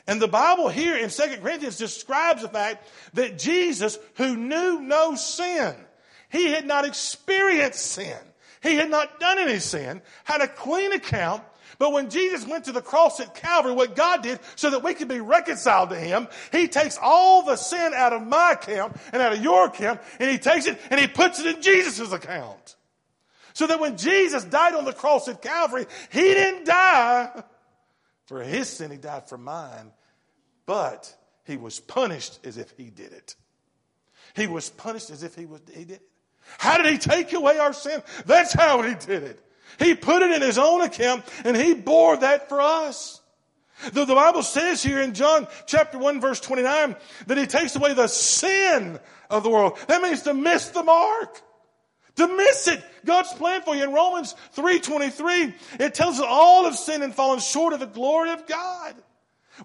And 0.06 0.22
the 0.22 0.28
Bible 0.28 0.68
here 0.68 0.96
in 0.96 1.10
2 1.10 1.38
Corinthians 1.42 1.78
describes 1.78 2.42
the 2.42 2.48
fact 2.48 2.88
that 3.14 3.38
Jesus, 3.38 3.98
who 4.14 4.36
knew 4.36 4.80
no 4.80 5.16
sin, 5.16 5.74
he 6.28 6.50
had 6.50 6.66
not 6.66 6.84
experienced 6.84 7.84
sin. 7.84 8.16
He 8.62 8.76
had 8.76 8.90
not 8.90 9.20
done 9.20 9.38
any 9.38 9.58
sin, 9.58 10.02
had 10.24 10.40
a 10.40 10.48
clean 10.48 10.92
account. 10.92 11.42
But 11.78 11.92
when 11.92 12.10
Jesus 12.10 12.46
went 12.46 12.64
to 12.64 12.72
the 12.72 12.82
cross 12.82 13.20
at 13.20 13.34
Calvary, 13.34 13.72
what 13.72 13.96
God 13.96 14.22
did 14.22 14.40
so 14.54 14.70
that 14.70 14.82
we 14.82 14.94
could 14.94 15.08
be 15.08 15.20
reconciled 15.20 15.90
to 15.90 15.96
Him, 15.96 16.28
He 16.52 16.68
takes 16.68 16.98
all 17.00 17.44
the 17.44 17.56
sin 17.56 17.92
out 17.94 18.12
of 18.12 18.26
my 18.26 18.52
account 18.52 18.96
and 19.12 19.20
out 19.20 19.32
of 19.32 19.42
your 19.42 19.66
account, 19.66 20.00
and 20.18 20.30
He 20.30 20.38
takes 20.38 20.66
it 20.66 20.78
and 20.90 21.00
He 21.00 21.06
puts 21.06 21.40
it 21.40 21.56
in 21.56 21.62
Jesus' 21.62 22.12
account. 22.12 22.76
So 23.52 23.66
that 23.66 23.80
when 23.80 23.96
Jesus 23.96 24.44
died 24.44 24.74
on 24.74 24.84
the 24.84 24.92
cross 24.92 25.28
at 25.28 25.42
Calvary, 25.42 25.86
He 26.10 26.20
didn't 26.20 26.66
die 26.66 27.42
for 28.26 28.42
His 28.42 28.68
sin, 28.68 28.90
He 28.90 28.98
died 28.98 29.28
for 29.28 29.38
mine. 29.38 29.92
But 30.66 31.14
He 31.44 31.56
was 31.56 31.80
punished 31.80 32.40
as 32.44 32.58
if 32.58 32.70
He 32.76 32.90
did 32.90 33.12
it. 33.12 33.34
He 34.34 34.46
was 34.46 34.68
punished 34.68 35.10
as 35.10 35.22
if 35.22 35.34
He, 35.34 35.46
was, 35.46 35.60
he 35.72 35.84
did 35.84 35.96
it. 35.96 36.02
How 36.58 36.76
did 36.78 36.86
he 36.86 36.98
take 36.98 37.32
away 37.32 37.58
our 37.58 37.72
sin? 37.72 38.02
That's 38.24 38.52
how 38.52 38.82
he 38.82 38.94
did 38.94 39.22
it. 39.22 39.42
He 39.78 39.94
put 39.94 40.22
it 40.22 40.30
in 40.30 40.42
his 40.42 40.58
own 40.58 40.80
account 40.82 41.24
and 41.44 41.56
he 41.56 41.74
bore 41.74 42.16
that 42.16 42.48
for 42.48 42.60
us. 42.60 43.20
The, 43.92 44.04
the 44.04 44.14
Bible 44.14 44.42
says 44.42 44.82
here 44.82 45.00
in 45.00 45.12
John 45.12 45.46
chapter 45.66 45.98
1 45.98 46.20
verse 46.20 46.40
29 46.40 46.96
that 47.26 47.38
he 47.38 47.46
takes 47.46 47.76
away 47.76 47.92
the 47.92 48.08
sin 48.08 48.98
of 49.28 49.42
the 49.42 49.50
world. 49.50 49.78
That 49.88 50.02
means 50.02 50.22
to 50.22 50.34
miss 50.34 50.68
the 50.68 50.82
mark. 50.82 51.42
To 52.16 52.26
miss 52.26 52.68
it. 52.68 52.82
God's 53.04 53.32
plan 53.34 53.60
for 53.60 53.76
you. 53.76 53.84
In 53.84 53.92
Romans 53.92 54.34
3.23, 54.56 55.52
it 55.80 55.94
tells 55.94 56.18
us 56.18 56.26
all 56.26 56.64
have 56.64 56.76
sinned 56.76 57.04
and 57.04 57.14
fallen 57.14 57.40
short 57.40 57.74
of 57.74 57.80
the 57.80 57.86
glory 57.86 58.30
of 58.30 58.46
God. 58.46 58.94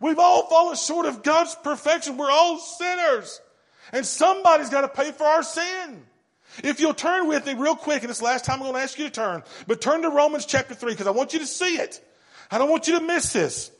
We've 0.01 0.19
all 0.19 0.47
fallen 0.47 0.75
short 0.75 1.05
of 1.05 1.23
God's 1.23 1.55
perfection. 1.55 2.17
We're 2.17 2.31
all 2.31 2.57
sinners. 2.57 3.39
And 3.93 4.05
somebody's 4.05 4.69
got 4.69 4.81
to 4.81 4.89
pay 4.89 5.11
for 5.11 5.23
our 5.23 5.43
sin. 5.43 6.05
If 6.63 6.79
you'll 6.79 6.93
turn 6.93 7.27
with 7.27 7.45
me 7.45 7.53
real 7.53 7.75
quick, 7.75 8.01
and 8.01 8.09
it's 8.09 8.19
the 8.19 8.25
last 8.25 8.45
time 8.45 8.55
I'm 8.57 8.63
going 8.63 8.73
to 8.73 8.81
ask 8.81 8.99
you 8.99 9.05
to 9.05 9.11
turn, 9.11 9.43
but 9.67 9.81
turn 9.81 10.01
to 10.01 10.09
Romans 10.09 10.45
chapter 10.45 10.73
3 10.75 10.93
because 10.93 11.07
I 11.07 11.11
want 11.11 11.33
you 11.33 11.39
to 11.39 11.45
see 11.45 11.77
it. 11.77 12.05
I 12.49 12.57
don't 12.57 12.69
want 12.69 12.87
you 12.87 12.99
to 12.99 13.05
miss 13.05 13.31
this. 13.33 13.71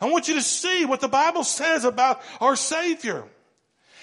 I 0.00 0.06
want 0.06 0.28
you 0.28 0.34
to 0.34 0.42
see 0.42 0.84
what 0.84 1.00
the 1.00 1.08
Bible 1.08 1.44
says 1.44 1.84
about 1.84 2.22
our 2.40 2.56
Savior. 2.56 3.24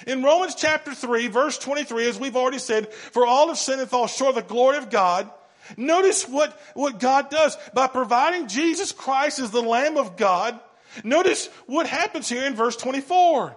In 0.08 0.24
Romans 0.24 0.56
chapter 0.56 0.94
3, 0.94 1.28
verse 1.28 1.58
23, 1.58 2.08
as 2.08 2.20
we've 2.20 2.36
already 2.36 2.60
said, 2.60 2.92
for 2.94 3.26
all 3.26 3.48
have 3.48 3.58
sinned 3.58 3.82
and 3.82 3.90
fall 3.90 4.08
short 4.08 4.30
of 4.30 4.36
the 4.36 4.54
glory 4.54 4.78
of 4.78 4.90
God. 4.90 5.30
Notice 5.78 6.28
what, 6.28 6.60
what 6.74 7.00
God 7.00 7.30
does 7.30 7.58
by 7.74 7.88
providing 7.88 8.48
Jesus 8.48 8.92
Christ 8.92 9.40
as 9.40 9.52
the 9.52 9.62
Lamb 9.62 9.98
of 9.98 10.18
God. 10.18 10.60
Notice 11.04 11.48
what 11.66 11.88
happens 11.88 12.28
here 12.30 12.46
in 12.46 12.56
verse 12.56 12.76
24. 12.76 13.56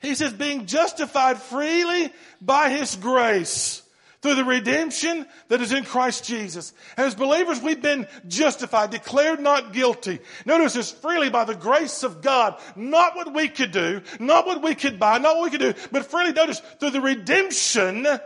He 0.00 0.14
says, 0.14 0.32
being 0.32 0.66
justified 0.66 1.40
freely 1.40 2.12
by 2.40 2.70
His 2.70 2.96
grace 2.96 3.82
through 4.24 4.36
the 4.36 4.44
redemption 4.44 5.26
that 5.48 5.60
is 5.60 5.70
in 5.70 5.84
Christ 5.84 6.24
Jesus. 6.24 6.72
As 6.96 7.14
believers, 7.14 7.60
we've 7.60 7.82
been 7.82 8.08
justified, 8.26 8.90
declared 8.90 9.38
not 9.38 9.74
guilty. 9.74 10.18
Notice 10.46 10.72
this 10.72 10.90
freely 10.90 11.28
by 11.28 11.44
the 11.44 11.54
grace 11.54 12.02
of 12.04 12.22
God. 12.22 12.58
Not 12.74 13.16
what 13.16 13.34
we 13.34 13.48
could 13.48 13.70
do, 13.70 14.00
not 14.18 14.46
what 14.46 14.62
we 14.62 14.74
could 14.74 14.98
buy, 14.98 15.18
not 15.18 15.36
what 15.36 15.44
we 15.44 15.50
could 15.50 15.74
do, 15.74 15.88
but 15.92 16.06
freely 16.06 16.32
notice 16.32 16.60
through 16.80 16.92
the 16.92 17.02
redemption, 17.02 18.04
the 18.04 18.22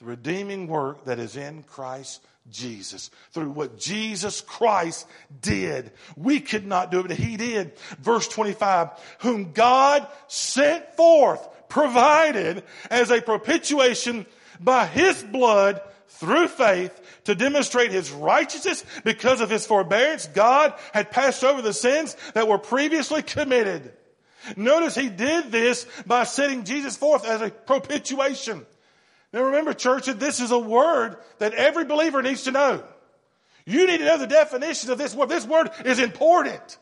redeeming 0.00 0.68
work 0.68 1.04
that 1.06 1.18
is 1.18 1.36
in 1.36 1.64
Christ 1.64 2.24
Jesus. 2.50 3.10
Through 3.32 3.50
what 3.50 3.78
Jesus 3.78 4.40
Christ 4.40 5.06
did. 5.40 5.92
We 6.16 6.40
could 6.40 6.66
not 6.66 6.90
do 6.90 7.00
it, 7.00 7.08
but 7.08 7.16
He 7.16 7.36
did. 7.36 7.76
Verse 8.00 8.28
25, 8.28 8.90
whom 9.20 9.52
God 9.52 10.06
sent 10.26 10.94
forth, 10.94 11.46
provided 11.68 12.64
as 12.90 13.10
a 13.10 13.20
propitiation 13.22 14.26
by 14.60 14.86
His 14.86 15.22
blood 15.22 15.80
through 16.08 16.48
faith 16.48 17.00
to 17.24 17.34
demonstrate 17.34 17.92
His 17.92 18.10
righteousness 18.10 18.84
because 19.04 19.40
of 19.40 19.50
His 19.50 19.66
forbearance. 19.66 20.26
God 20.26 20.74
had 20.92 21.10
passed 21.10 21.44
over 21.44 21.62
the 21.62 21.72
sins 21.72 22.16
that 22.34 22.48
were 22.48 22.58
previously 22.58 23.22
committed. 23.22 23.92
Notice 24.56 24.94
He 24.94 25.08
did 25.08 25.52
this 25.52 25.86
by 26.06 26.24
setting 26.24 26.64
Jesus 26.64 26.96
forth 26.96 27.24
as 27.26 27.42
a 27.42 27.50
propitiation. 27.50 28.66
Now 29.32 29.44
remember, 29.44 29.74
church, 29.74 30.06
that 30.06 30.18
this 30.18 30.40
is 30.40 30.50
a 30.50 30.58
word 30.58 31.16
that 31.38 31.54
every 31.54 31.84
believer 31.84 32.22
needs 32.22 32.44
to 32.44 32.50
know. 32.50 32.82
You 33.66 33.86
need 33.86 33.98
to 33.98 34.04
know 34.04 34.18
the 34.18 34.26
definition 34.26 34.90
of 34.90 34.96
this 34.96 35.14
word. 35.14 35.28
This 35.28 35.46
word 35.46 35.70
is 35.84 35.98
important. 35.98 36.78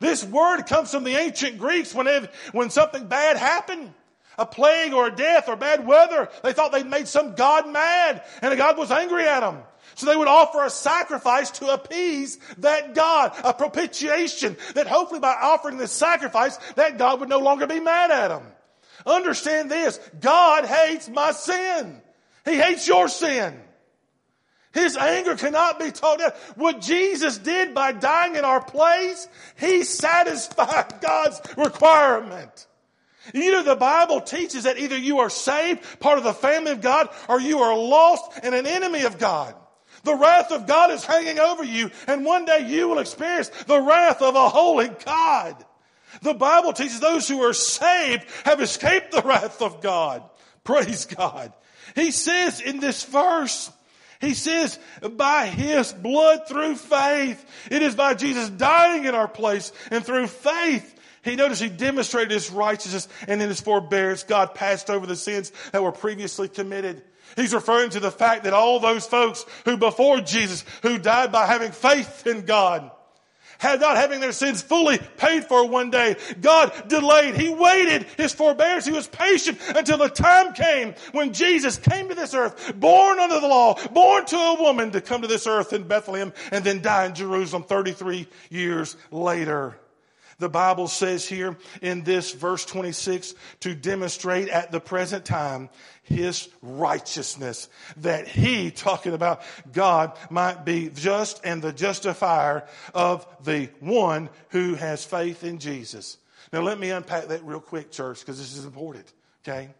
This 0.00 0.22
word 0.22 0.64
comes 0.64 0.90
from 0.90 1.04
the 1.04 1.16
ancient 1.16 1.58
Greeks 1.58 1.94
when, 1.94 2.28
when 2.52 2.68
something 2.68 3.06
bad 3.06 3.38
happened. 3.38 3.94
A 4.36 4.44
plague 4.44 4.92
or 4.92 5.06
a 5.06 5.14
death 5.14 5.48
or 5.48 5.56
bad 5.56 5.86
weather. 5.86 6.28
They 6.42 6.52
thought 6.52 6.72
they'd 6.72 6.84
made 6.84 7.06
some 7.06 7.36
God 7.36 7.68
mad 7.68 8.22
and 8.42 8.52
a 8.52 8.56
God 8.56 8.76
was 8.76 8.90
angry 8.90 9.26
at 9.26 9.40
them. 9.40 9.62
So 9.94 10.06
they 10.06 10.16
would 10.16 10.28
offer 10.28 10.64
a 10.64 10.70
sacrifice 10.70 11.52
to 11.52 11.72
appease 11.72 12.38
that 12.58 12.94
God, 12.94 13.32
a 13.44 13.54
propitiation 13.54 14.56
that 14.74 14.88
hopefully 14.88 15.20
by 15.20 15.34
offering 15.40 15.78
this 15.78 15.92
sacrifice, 15.92 16.56
that 16.74 16.98
God 16.98 17.20
would 17.20 17.28
no 17.28 17.38
longer 17.38 17.66
be 17.66 17.78
mad 17.78 18.10
at 18.10 18.28
them. 18.28 18.42
Understand 19.06 19.70
this. 19.70 19.98
God 20.20 20.64
hates 20.64 21.08
my 21.08 21.32
sin. 21.32 22.00
He 22.44 22.56
hates 22.56 22.86
your 22.86 23.08
sin. 23.08 23.60
His 24.72 24.96
anger 24.96 25.36
cannot 25.36 25.78
be 25.78 25.92
told 25.92 26.20
out. 26.20 26.34
What 26.56 26.80
Jesus 26.80 27.38
did 27.38 27.74
by 27.74 27.92
dying 27.92 28.34
in 28.34 28.44
our 28.44 28.62
place, 28.62 29.28
He 29.56 29.84
satisfied 29.84 30.94
God's 31.00 31.40
requirement. 31.56 32.66
You 33.32 33.52
know, 33.52 33.62
the 33.62 33.76
Bible 33.76 34.20
teaches 34.20 34.64
that 34.64 34.78
either 34.78 34.98
you 34.98 35.20
are 35.20 35.30
saved, 35.30 36.00
part 36.00 36.18
of 36.18 36.24
the 36.24 36.34
family 36.34 36.72
of 36.72 36.82
God, 36.82 37.08
or 37.28 37.40
you 37.40 37.60
are 37.60 37.76
lost 37.76 38.38
and 38.42 38.54
an 38.54 38.66
enemy 38.66 39.04
of 39.04 39.16
God. 39.18 39.54
The 40.02 40.14
wrath 40.14 40.52
of 40.52 40.66
God 40.66 40.90
is 40.90 41.04
hanging 41.04 41.38
over 41.38 41.64
you, 41.64 41.90
and 42.06 42.24
one 42.24 42.44
day 42.44 42.66
you 42.68 42.88
will 42.88 42.98
experience 42.98 43.48
the 43.66 43.80
wrath 43.80 44.20
of 44.20 44.34
a 44.34 44.48
holy 44.48 44.88
God. 45.04 45.64
The 46.22 46.34
Bible 46.34 46.72
teaches 46.72 47.00
those 47.00 47.28
who 47.28 47.42
are 47.42 47.52
saved 47.52 48.24
have 48.44 48.60
escaped 48.60 49.12
the 49.12 49.22
wrath 49.22 49.62
of 49.62 49.80
God. 49.80 50.22
Praise 50.62 51.06
God. 51.06 51.52
He 51.94 52.10
says 52.10 52.60
in 52.60 52.80
this 52.80 53.04
verse, 53.04 53.70
he 54.20 54.34
says, 54.34 54.78
by 55.16 55.46
his 55.46 55.92
blood 55.92 56.48
through 56.48 56.76
faith. 56.76 57.44
It 57.70 57.82
is 57.82 57.94
by 57.94 58.14
Jesus 58.14 58.48
dying 58.48 59.04
in 59.04 59.14
our 59.14 59.28
place 59.28 59.72
and 59.90 60.04
through 60.04 60.28
faith. 60.28 60.92
He 61.22 61.36
noticed 61.36 61.62
he 61.62 61.68
demonstrated 61.68 62.30
his 62.30 62.50
righteousness 62.50 63.08
and 63.28 63.40
in 63.40 63.48
his 63.48 63.60
forbearance, 63.60 64.24
God 64.24 64.54
passed 64.54 64.90
over 64.90 65.06
the 65.06 65.16
sins 65.16 65.52
that 65.72 65.82
were 65.82 65.92
previously 65.92 66.48
committed. 66.48 67.02
He's 67.36 67.54
referring 67.54 67.90
to 67.90 68.00
the 68.00 68.10
fact 68.10 68.44
that 68.44 68.52
all 68.52 68.78
those 68.78 69.06
folks 69.06 69.44
who 69.64 69.76
before 69.76 70.20
Jesus, 70.20 70.64
who 70.82 70.98
died 70.98 71.32
by 71.32 71.46
having 71.46 71.72
faith 71.72 72.26
in 72.26 72.44
God, 72.44 72.90
had 73.58 73.80
not 73.80 73.96
having 73.96 74.20
their 74.20 74.32
sins 74.32 74.62
fully 74.62 74.98
paid 75.16 75.44
for 75.44 75.66
one 75.66 75.90
day. 75.90 76.16
God 76.40 76.88
delayed. 76.88 77.36
He 77.36 77.48
waited 77.48 78.04
his 78.16 78.32
forbearance. 78.32 78.86
He 78.86 78.92
was 78.92 79.06
patient 79.06 79.58
until 79.74 79.98
the 79.98 80.08
time 80.08 80.52
came 80.52 80.94
when 81.12 81.32
Jesus 81.32 81.78
came 81.78 82.08
to 82.08 82.14
this 82.14 82.34
earth, 82.34 82.74
born 82.78 83.18
under 83.18 83.40
the 83.40 83.48
law, 83.48 83.74
born 83.88 84.24
to 84.26 84.36
a 84.36 84.62
woman 84.62 84.90
to 84.92 85.00
come 85.00 85.22
to 85.22 85.28
this 85.28 85.46
earth 85.46 85.72
in 85.72 85.84
Bethlehem 85.84 86.32
and 86.50 86.64
then 86.64 86.82
die 86.82 87.06
in 87.06 87.14
Jerusalem 87.14 87.64
33 87.64 88.26
years 88.50 88.96
later. 89.10 89.76
The 90.44 90.50
Bible 90.50 90.88
says 90.88 91.26
here 91.26 91.56
in 91.80 92.02
this 92.02 92.32
verse 92.32 92.66
26 92.66 93.34
to 93.60 93.74
demonstrate 93.74 94.50
at 94.50 94.70
the 94.72 94.78
present 94.78 95.24
time 95.24 95.70
his 96.02 96.50
righteousness 96.60 97.70
that 97.96 98.28
he, 98.28 98.70
talking 98.70 99.14
about 99.14 99.40
God, 99.72 100.12
might 100.28 100.66
be 100.66 100.90
just 100.90 101.40
and 101.44 101.62
the 101.62 101.72
justifier 101.72 102.68
of 102.92 103.26
the 103.42 103.70
one 103.80 104.28
who 104.50 104.74
has 104.74 105.02
faith 105.02 105.44
in 105.44 105.60
Jesus. 105.60 106.18
Now 106.52 106.60
let 106.60 106.78
me 106.78 106.90
unpack 106.90 107.28
that 107.28 107.42
real 107.42 107.58
quick, 107.58 107.90
church, 107.90 108.20
because 108.20 108.36
this 108.36 108.54
is 108.54 108.66
important. 108.66 109.10
Okay? 109.42 109.70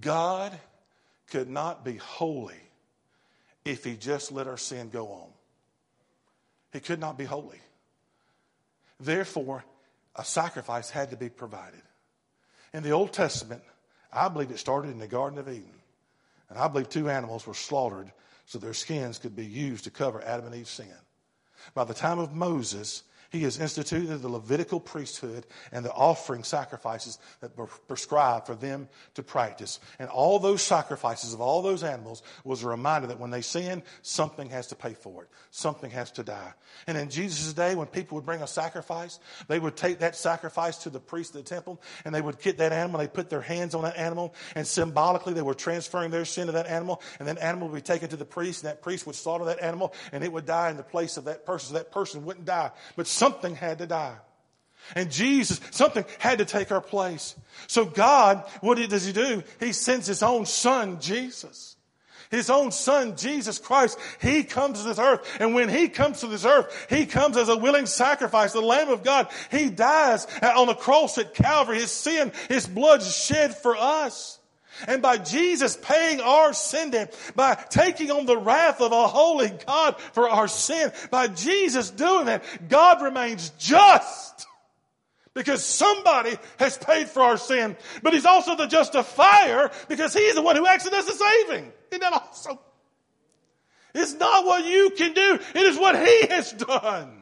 God 0.00 0.58
could 1.28 1.48
not 1.48 1.84
be 1.84 1.94
holy 1.94 2.58
if 3.64 3.84
he 3.84 3.94
just 3.94 4.32
let 4.32 4.48
our 4.48 4.58
sin 4.58 4.88
go 4.88 5.12
on. 5.12 5.28
he 6.72 6.80
could 6.80 6.98
not 6.98 7.16
be 7.16 7.24
holy. 7.24 7.60
Therefore, 9.00 9.64
a 10.14 10.24
sacrifice 10.24 10.90
had 10.90 11.10
to 11.10 11.16
be 11.16 11.28
provided. 11.28 11.82
In 12.72 12.82
the 12.82 12.90
Old 12.90 13.12
Testament, 13.12 13.62
I 14.12 14.28
believe 14.28 14.50
it 14.50 14.58
started 14.58 14.90
in 14.90 14.98
the 14.98 15.06
Garden 15.06 15.38
of 15.38 15.48
Eden. 15.48 15.72
And 16.48 16.58
I 16.58 16.68
believe 16.68 16.88
two 16.88 17.08
animals 17.08 17.46
were 17.46 17.54
slaughtered 17.54 18.12
so 18.46 18.58
their 18.58 18.74
skins 18.74 19.18
could 19.18 19.36
be 19.36 19.46
used 19.46 19.84
to 19.84 19.90
cover 19.90 20.22
Adam 20.22 20.46
and 20.46 20.54
Eve's 20.54 20.70
sin. 20.70 20.88
By 21.74 21.84
the 21.84 21.94
time 21.94 22.18
of 22.18 22.34
Moses, 22.34 23.04
he 23.30 23.42
has 23.42 23.58
instituted 23.58 24.18
the 24.18 24.28
Levitical 24.28 24.80
priesthood 24.80 25.46
and 25.72 25.84
the 25.84 25.92
offering 25.92 26.42
sacrifices 26.42 27.18
that 27.40 27.56
were 27.56 27.66
prescribed 27.66 28.46
for 28.46 28.54
them 28.54 28.88
to 29.14 29.22
practice. 29.22 29.78
And 29.98 30.08
all 30.08 30.38
those 30.38 30.62
sacrifices 30.62 31.32
of 31.32 31.40
all 31.40 31.62
those 31.62 31.84
animals 31.84 32.22
was 32.44 32.62
a 32.62 32.68
reminder 32.68 33.06
that 33.08 33.20
when 33.20 33.30
they 33.30 33.40
sin, 33.40 33.82
something 34.02 34.50
has 34.50 34.66
to 34.68 34.74
pay 34.74 34.94
for 34.94 35.22
it. 35.22 35.28
Something 35.50 35.90
has 35.92 36.10
to 36.12 36.24
die. 36.24 36.52
And 36.86 36.98
in 36.98 37.08
Jesus' 37.08 37.52
day, 37.52 37.74
when 37.74 37.86
people 37.86 38.16
would 38.16 38.26
bring 38.26 38.42
a 38.42 38.46
sacrifice, 38.46 39.20
they 39.48 39.58
would 39.58 39.76
take 39.76 40.00
that 40.00 40.16
sacrifice 40.16 40.78
to 40.78 40.90
the 40.90 41.00
priest 41.00 41.34
of 41.34 41.44
the 41.44 41.48
temple 41.48 41.80
and 42.04 42.14
they 42.14 42.20
would 42.20 42.40
get 42.40 42.58
that 42.58 42.72
animal, 42.72 42.98
they 42.98 43.08
put 43.08 43.30
their 43.30 43.40
hands 43.40 43.74
on 43.74 43.82
that 43.82 43.96
animal, 43.96 44.34
and 44.54 44.66
symbolically 44.66 45.34
they 45.34 45.42
were 45.42 45.54
transferring 45.54 46.10
their 46.10 46.24
sin 46.24 46.46
to 46.46 46.52
that 46.52 46.66
animal, 46.66 47.00
and 47.18 47.28
that 47.28 47.38
animal 47.38 47.68
would 47.68 47.76
be 47.76 47.80
taken 47.80 48.08
to 48.08 48.16
the 48.16 48.24
priest, 48.24 48.64
and 48.64 48.70
that 48.70 48.82
priest 48.82 49.06
would 49.06 49.14
slaughter 49.14 49.44
that 49.44 49.62
animal, 49.62 49.94
and 50.12 50.24
it 50.24 50.32
would 50.32 50.46
die 50.46 50.70
in 50.70 50.76
the 50.76 50.82
place 50.82 51.16
of 51.16 51.24
that 51.24 51.46
person. 51.46 51.68
So 51.68 51.74
that 51.74 51.92
person 51.92 52.24
wouldn't 52.24 52.46
die. 52.46 52.70
But 52.96 53.06
something 53.20 53.54
had 53.54 53.78
to 53.78 53.86
die. 53.86 54.16
And 54.96 55.12
Jesus, 55.12 55.60
something 55.70 56.06
had 56.18 56.38
to 56.38 56.46
take 56.46 56.72
our 56.72 56.80
place. 56.80 57.36
So 57.66 57.84
God, 57.84 58.42
what 58.62 58.78
does 58.78 59.04
He 59.04 59.12
do? 59.12 59.42
He 59.60 59.72
sends 59.72 60.06
His 60.06 60.22
own 60.22 60.46
Son, 60.46 61.00
Jesus. 61.00 61.76
His 62.30 62.48
own 62.48 62.72
Son, 62.72 63.16
Jesus 63.16 63.58
Christ. 63.58 63.98
He 64.22 64.42
comes 64.42 64.80
to 64.80 64.88
this 64.88 64.98
earth. 64.98 65.20
And 65.38 65.54
when 65.54 65.68
He 65.68 65.88
comes 65.88 66.20
to 66.20 66.28
this 66.28 66.46
earth, 66.46 66.86
He 66.88 67.04
comes 67.04 67.36
as 67.36 67.50
a 67.50 67.58
willing 67.58 67.84
sacrifice, 67.84 68.54
the 68.54 68.62
Lamb 68.62 68.88
of 68.88 69.04
God. 69.04 69.28
He 69.50 69.68
dies 69.68 70.26
on 70.42 70.66
the 70.66 70.74
cross 70.74 71.18
at 71.18 71.34
Calvary. 71.34 71.80
His 71.80 71.90
sin, 71.90 72.32
His 72.48 72.66
blood 72.66 73.02
is 73.02 73.14
shed 73.14 73.54
for 73.54 73.76
us. 73.76 74.39
And 74.86 75.02
by 75.02 75.18
Jesus 75.18 75.76
paying 75.76 76.20
our 76.20 76.52
sin 76.52 76.90
debt, 76.90 77.18
by 77.34 77.54
taking 77.54 78.10
on 78.10 78.26
the 78.26 78.36
wrath 78.36 78.80
of 78.80 78.92
a 78.92 79.06
holy 79.06 79.50
God 79.66 80.00
for 80.12 80.28
our 80.28 80.48
sin, 80.48 80.92
by 81.10 81.28
Jesus 81.28 81.90
doing 81.90 82.26
that, 82.26 82.44
God 82.68 83.02
remains 83.02 83.50
just. 83.58 84.46
Because 85.32 85.64
somebody 85.64 86.36
has 86.58 86.76
paid 86.76 87.08
for 87.08 87.22
our 87.22 87.36
sin, 87.36 87.76
but 88.02 88.12
He's 88.12 88.26
also 88.26 88.56
the 88.56 88.66
justifier 88.66 89.70
because 89.88 90.12
He's 90.12 90.34
the 90.34 90.42
one 90.42 90.56
who 90.56 90.66
actually 90.66 90.90
does 90.90 91.06
the 91.06 91.12
saving. 91.12 91.72
Isn't 91.90 92.00
that 92.00 92.12
awesome? 92.12 92.58
It's 93.94 94.14
not 94.14 94.44
what 94.44 94.64
you 94.64 94.90
can 94.90 95.14
do, 95.14 95.38
it 95.54 95.62
is 95.62 95.78
what 95.78 95.96
He 95.96 96.26
has 96.26 96.52
done. 96.52 97.20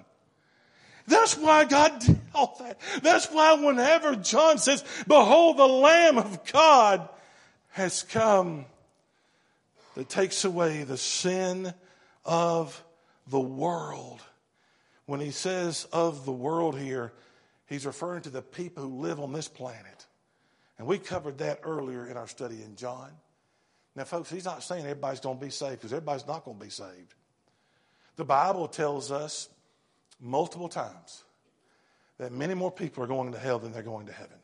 That's 1.07 1.37
why 1.39 1.65
God 1.65 2.01
did 2.01 2.21
all 2.35 2.57
that. 2.61 2.79
That's 3.03 3.27
why 3.27 3.55
whenever 3.55 4.15
John 4.15 4.59
says, 4.59 4.85
Behold 5.07 5.57
the 5.57 5.67
Lamb 5.67 6.19
of 6.19 6.45
God 6.53 7.09
has 7.79 8.03
come 8.03 8.67
that 9.95 10.09
takes 10.09 10.45
away 10.45 10.83
the 10.83 10.97
sin 10.97 11.73
of 12.25 12.85
the 13.29 13.41
world. 13.41 14.21
When 15.07 15.21
he 15.21 15.31
says 15.31 15.87
of 15.93 16.25
the 16.25 16.33
world 16.33 16.79
here, 16.79 17.13
he's 17.67 17.87
referring 17.87 18.23
to 18.23 18.31
the 18.31 18.43
people 18.43 18.83
who 18.83 19.01
live 19.01 19.21
on 19.21 19.33
this 19.33 19.49
planet. 19.49 20.07
And 20.77 20.87
we 20.87 20.99
covered 20.99 21.39
that 21.39 21.61
earlier 21.63 22.07
in 22.07 22.17
our 22.17 22.27
study 22.27 22.63
in 22.63 22.77
John. 22.77 23.11
Now, 23.97 24.05
folks, 24.05 24.29
he's 24.29 24.45
not 24.45 24.63
saying 24.63 24.83
everybody's 24.83 25.21
going 25.21 25.39
to 25.39 25.45
be 25.45 25.51
saved 25.51 25.77
because 25.77 25.93
everybody's 25.93 26.27
not 26.27 26.45
going 26.45 26.59
to 26.59 26.65
be 26.65 26.71
saved. 26.71 27.15
The 28.17 28.25
Bible 28.25 28.67
tells 28.69 29.11
us 29.13 29.49
multiple 30.21 30.69
times 30.69 31.23
that 32.19 32.33
many 32.33 32.55
more 32.55 32.73
people 32.73 33.05
are 33.05 33.09
going 33.09 33.33
to 33.33 33.39
hell 33.39 33.61
than 33.61 33.73
they're 33.73 33.83
going 33.83 34.07
to 34.07 34.13
heaven. 34.13 34.38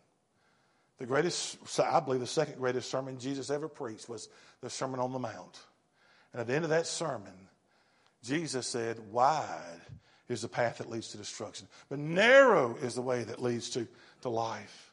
The 0.99 1.07
greatest, 1.07 1.59
I 1.81 2.01
believe 2.01 2.21
the 2.21 2.27
second 2.27 2.59
greatest 2.59 2.91
sermon 2.91 3.19
Jesus 3.19 3.51
ever 3.51 3.69
preached 3.69 4.09
was 4.09 4.29
the 4.61 4.71
Sermon 4.71 5.01
on 5.01 5.13
the 5.13 5.19
Mount. 5.19 5.59
And 6.33 6.41
at 6.41 6.47
the 6.47 6.55
end 6.55 6.65
of 6.65 6.71
that 6.71 6.87
sermon, 6.87 7.33
Jesus 8.23 8.67
said, 8.67 8.99
Wide 9.11 9.81
is 10.29 10.43
the 10.43 10.49
path 10.49 10.79
that 10.79 10.91
leads 10.91 11.09
to 11.09 11.17
destruction, 11.17 11.67
but 11.89 11.99
narrow 11.99 12.77
is 12.77 12.95
the 12.95 13.03
way 13.03 13.25
that 13.25 13.43
leads 13.43 13.71
to, 13.71 13.87
to 14.23 14.29
life. 14.29 14.93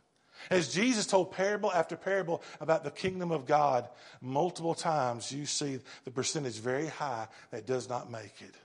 As 0.50 0.74
Jesus 0.74 1.06
told 1.06 1.32
parable 1.32 1.72
after 1.72 1.96
parable 1.96 2.42
about 2.60 2.84
the 2.84 2.92
kingdom 2.92 3.32
of 3.32 3.46
God, 3.46 3.88
multiple 4.22 4.74
times 4.74 5.32
you 5.32 5.46
see 5.46 5.80
the 6.04 6.12
percentage 6.12 6.60
very 6.60 6.88
high 6.88 7.28
that 7.52 7.68
does 7.68 7.88
not 7.88 8.10
make 8.10 8.42
it. 8.42 8.56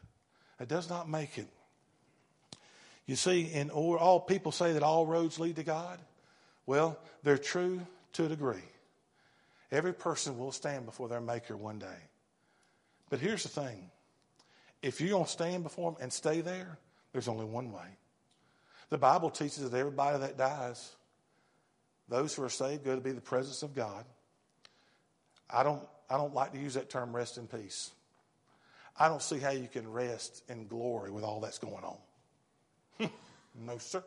It 0.59 0.68
does 0.68 0.88
not 0.88 1.09
make 1.09 1.37
it. 1.37 1.49
You 3.07 3.14
see, 3.14 3.42
in 3.42 3.70
all 3.70 4.20
people 4.20 4.53
say 4.53 4.72
that 4.72 4.83
all 4.83 5.07
roads 5.07 5.38
lead 5.38 5.57
to 5.57 5.64
God. 5.64 6.01
Well, 6.66 6.98
they're 7.22 7.38
true 7.38 7.81
to 8.14 8.26
a 8.26 8.29
degree. 8.29 8.64
Every 9.70 9.92
person 9.92 10.38
will 10.38 10.52
stand 10.52 10.87
before 10.87 11.09
their 11.09 11.20
Maker 11.20 11.57
one 11.57 11.79
day. 11.79 11.98
But 13.09 13.20
here's 13.20 13.44
the 13.44 13.48
thing 13.48 13.90
if 14.83 15.00
you're 15.00 15.11
going 15.11 15.24
to 15.24 15.31
stand 15.31 15.62
before 15.62 15.92
Him 15.92 15.96
and 16.00 16.12
stay 16.12 16.40
there, 16.40 16.79
there's 17.12 17.29
only 17.29 17.44
one 17.44 17.72
way. 17.72 17.87
The 18.90 18.98
Bible 18.98 19.31
teaches 19.31 19.68
that 19.68 19.76
everybody 19.76 20.18
that 20.18 20.38
dies, 20.38 20.94
those 22.09 22.35
who 22.35 22.44
are 22.44 22.50
saved, 22.50 22.85
go 22.85 22.94
to 22.94 23.00
be 23.00 23.12
the 23.12 23.20
presence 23.20 23.62
of 23.62 23.74
God. 23.74 24.05
I 25.50 25.62
don't, 25.62 25.83
I 26.09 26.16
don't 26.16 26.35
like 26.35 26.52
to 26.52 26.59
use 26.59 26.74
that 26.74 26.90
term 26.90 27.14
rest 27.14 27.38
in 27.38 27.46
peace. 27.46 27.90
I 28.98 29.09
don't 29.09 29.22
see 29.22 29.38
how 29.38 29.50
you 29.50 29.68
can 29.68 29.90
rest 29.90 30.42
in 30.48 30.66
glory 30.68 31.11
with 31.11 31.24
all 31.24 31.40
that's 31.40 31.59
going 31.59 31.85
on. 31.85 33.11
no, 33.61 33.79
sir. 33.79 34.02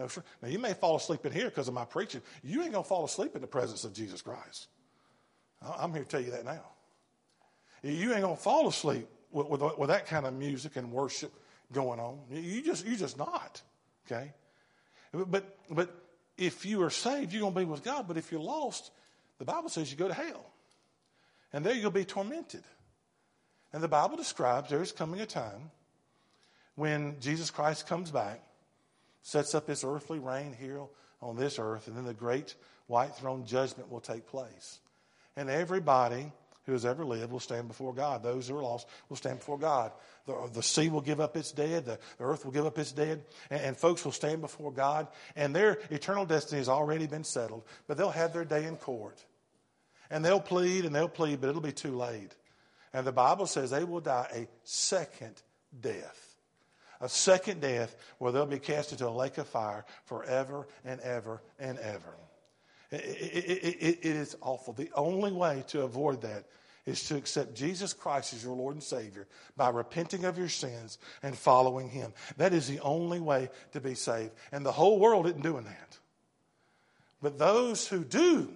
No. 0.00 0.08
Now, 0.42 0.48
you 0.48 0.58
may 0.58 0.72
fall 0.72 0.96
asleep 0.96 1.26
in 1.26 1.32
here 1.32 1.46
because 1.46 1.68
of 1.68 1.74
my 1.74 1.84
preaching. 1.84 2.22
You 2.42 2.62
ain't 2.62 2.72
going 2.72 2.84
to 2.84 2.88
fall 2.88 3.04
asleep 3.04 3.34
in 3.34 3.42
the 3.42 3.46
presence 3.46 3.84
of 3.84 3.92
Jesus 3.92 4.22
Christ. 4.22 4.68
I'm 5.78 5.92
here 5.92 6.04
to 6.04 6.08
tell 6.08 6.20
you 6.20 6.30
that 6.30 6.44
now. 6.44 6.64
You 7.82 8.12
ain't 8.12 8.22
going 8.22 8.36
to 8.36 8.42
fall 8.42 8.66
asleep 8.66 9.06
with, 9.30 9.48
with, 9.48 9.78
with, 9.78 9.88
that 9.90 10.06
kind 10.06 10.26
of 10.26 10.32
music 10.34 10.76
and 10.76 10.90
worship 10.90 11.32
going 11.72 12.00
on. 12.00 12.18
You 12.30 12.62
just, 12.62 12.86
you 12.86 12.96
just 12.96 13.18
not. 13.18 13.60
Okay? 14.06 14.32
But, 15.12 15.56
but 15.70 15.94
if 16.38 16.64
you 16.64 16.82
are 16.82 16.90
saved, 16.90 17.32
you're 17.32 17.42
going 17.42 17.54
to 17.54 17.60
be 17.60 17.66
with 17.66 17.82
God. 17.82 18.08
But 18.08 18.16
if 18.16 18.32
you're 18.32 18.40
lost, 18.40 18.90
the 19.38 19.44
Bible 19.44 19.68
says 19.68 19.90
you 19.90 19.98
go 19.98 20.08
to 20.08 20.14
hell. 20.14 20.46
And 21.52 21.64
there 21.64 21.74
you'll 21.74 21.90
be 21.90 22.04
tormented. 22.04 22.64
And 23.72 23.82
the 23.82 23.88
Bible 23.88 24.16
describes 24.16 24.70
there's 24.70 24.92
coming 24.92 25.20
a 25.20 25.26
time 25.26 25.70
when 26.74 27.20
Jesus 27.20 27.50
Christ 27.50 27.86
comes 27.86 28.10
back 28.10 28.42
sets 29.22 29.54
up 29.54 29.66
his 29.66 29.84
earthly 29.84 30.18
reign 30.18 30.54
here 30.58 30.80
on 31.22 31.36
this 31.36 31.58
earth, 31.58 31.86
and 31.86 31.96
then 31.96 32.04
the 32.04 32.14
great 32.14 32.54
white 32.86 33.14
throne 33.14 33.44
judgment 33.44 33.90
will 33.90 34.00
take 34.00 34.26
place. 34.26 34.80
And 35.36 35.48
everybody 35.48 36.32
who 36.64 36.72
has 36.72 36.84
ever 36.84 37.04
lived 37.04 37.32
will 37.32 37.40
stand 37.40 37.68
before 37.68 37.94
God. 37.94 38.22
Those 38.22 38.48
who 38.48 38.56
are 38.56 38.62
lost 38.62 38.86
will 39.08 39.16
stand 39.16 39.38
before 39.38 39.58
God. 39.58 39.92
The, 40.26 40.50
the 40.52 40.62
sea 40.62 40.88
will 40.88 41.00
give 41.00 41.20
up 41.20 41.36
its 41.36 41.52
dead, 41.52 41.86
the, 41.86 41.98
the 42.18 42.24
earth 42.24 42.44
will 42.44 42.52
give 42.52 42.66
up 42.66 42.78
its 42.78 42.92
dead, 42.92 43.24
and, 43.50 43.60
and 43.60 43.76
folks 43.76 44.04
will 44.04 44.12
stand 44.12 44.40
before 44.40 44.72
God, 44.72 45.08
and 45.36 45.54
their 45.54 45.78
eternal 45.90 46.26
destiny 46.26 46.58
has 46.58 46.68
already 46.68 47.06
been 47.06 47.24
settled, 47.24 47.64
but 47.86 47.96
they'll 47.96 48.10
have 48.10 48.32
their 48.32 48.44
day 48.44 48.66
in 48.66 48.76
court. 48.76 49.24
And 50.10 50.24
they'll 50.24 50.40
plead 50.40 50.84
and 50.84 50.94
they'll 50.94 51.08
plead, 51.08 51.40
but 51.40 51.50
it'll 51.50 51.60
be 51.60 51.72
too 51.72 51.96
late. 51.96 52.34
And 52.92 53.06
the 53.06 53.12
Bible 53.12 53.46
says 53.46 53.70
they 53.70 53.84
will 53.84 54.00
die 54.00 54.28
a 54.34 54.48
second 54.64 55.40
death 55.80 56.29
a 57.00 57.08
second 57.08 57.60
death 57.60 57.96
where 58.18 58.32
they'll 58.32 58.46
be 58.46 58.58
cast 58.58 58.92
into 58.92 59.08
a 59.08 59.10
lake 59.10 59.38
of 59.38 59.46
fire 59.48 59.84
forever 60.04 60.66
and 60.84 61.00
ever 61.00 61.42
and 61.58 61.78
ever. 61.78 62.16
It, 62.90 62.96
it, 62.96 63.76
it, 63.80 63.98
it 64.02 64.16
is 64.16 64.36
awful. 64.40 64.74
The 64.74 64.90
only 64.94 65.32
way 65.32 65.64
to 65.68 65.82
avoid 65.82 66.22
that 66.22 66.44
is 66.86 67.04
to 67.08 67.16
accept 67.16 67.54
Jesus 67.54 67.92
Christ 67.92 68.32
as 68.32 68.42
your 68.42 68.56
Lord 68.56 68.74
and 68.74 68.82
Savior 68.82 69.26
by 69.56 69.68
repenting 69.68 70.24
of 70.24 70.38
your 70.38 70.48
sins 70.48 70.98
and 71.22 71.36
following 71.36 71.88
Him. 71.88 72.12
That 72.36 72.52
is 72.52 72.66
the 72.68 72.80
only 72.80 73.20
way 73.20 73.50
to 73.72 73.80
be 73.80 73.94
saved. 73.94 74.32
And 74.50 74.64
the 74.64 74.72
whole 74.72 74.98
world 74.98 75.26
isn't 75.26 75.42
doing 75.42 75.64
that. 75.64 75.98
But 77.22 77.38
those 77.38 77.86
who 77.86 78.02
do 78.02 78.50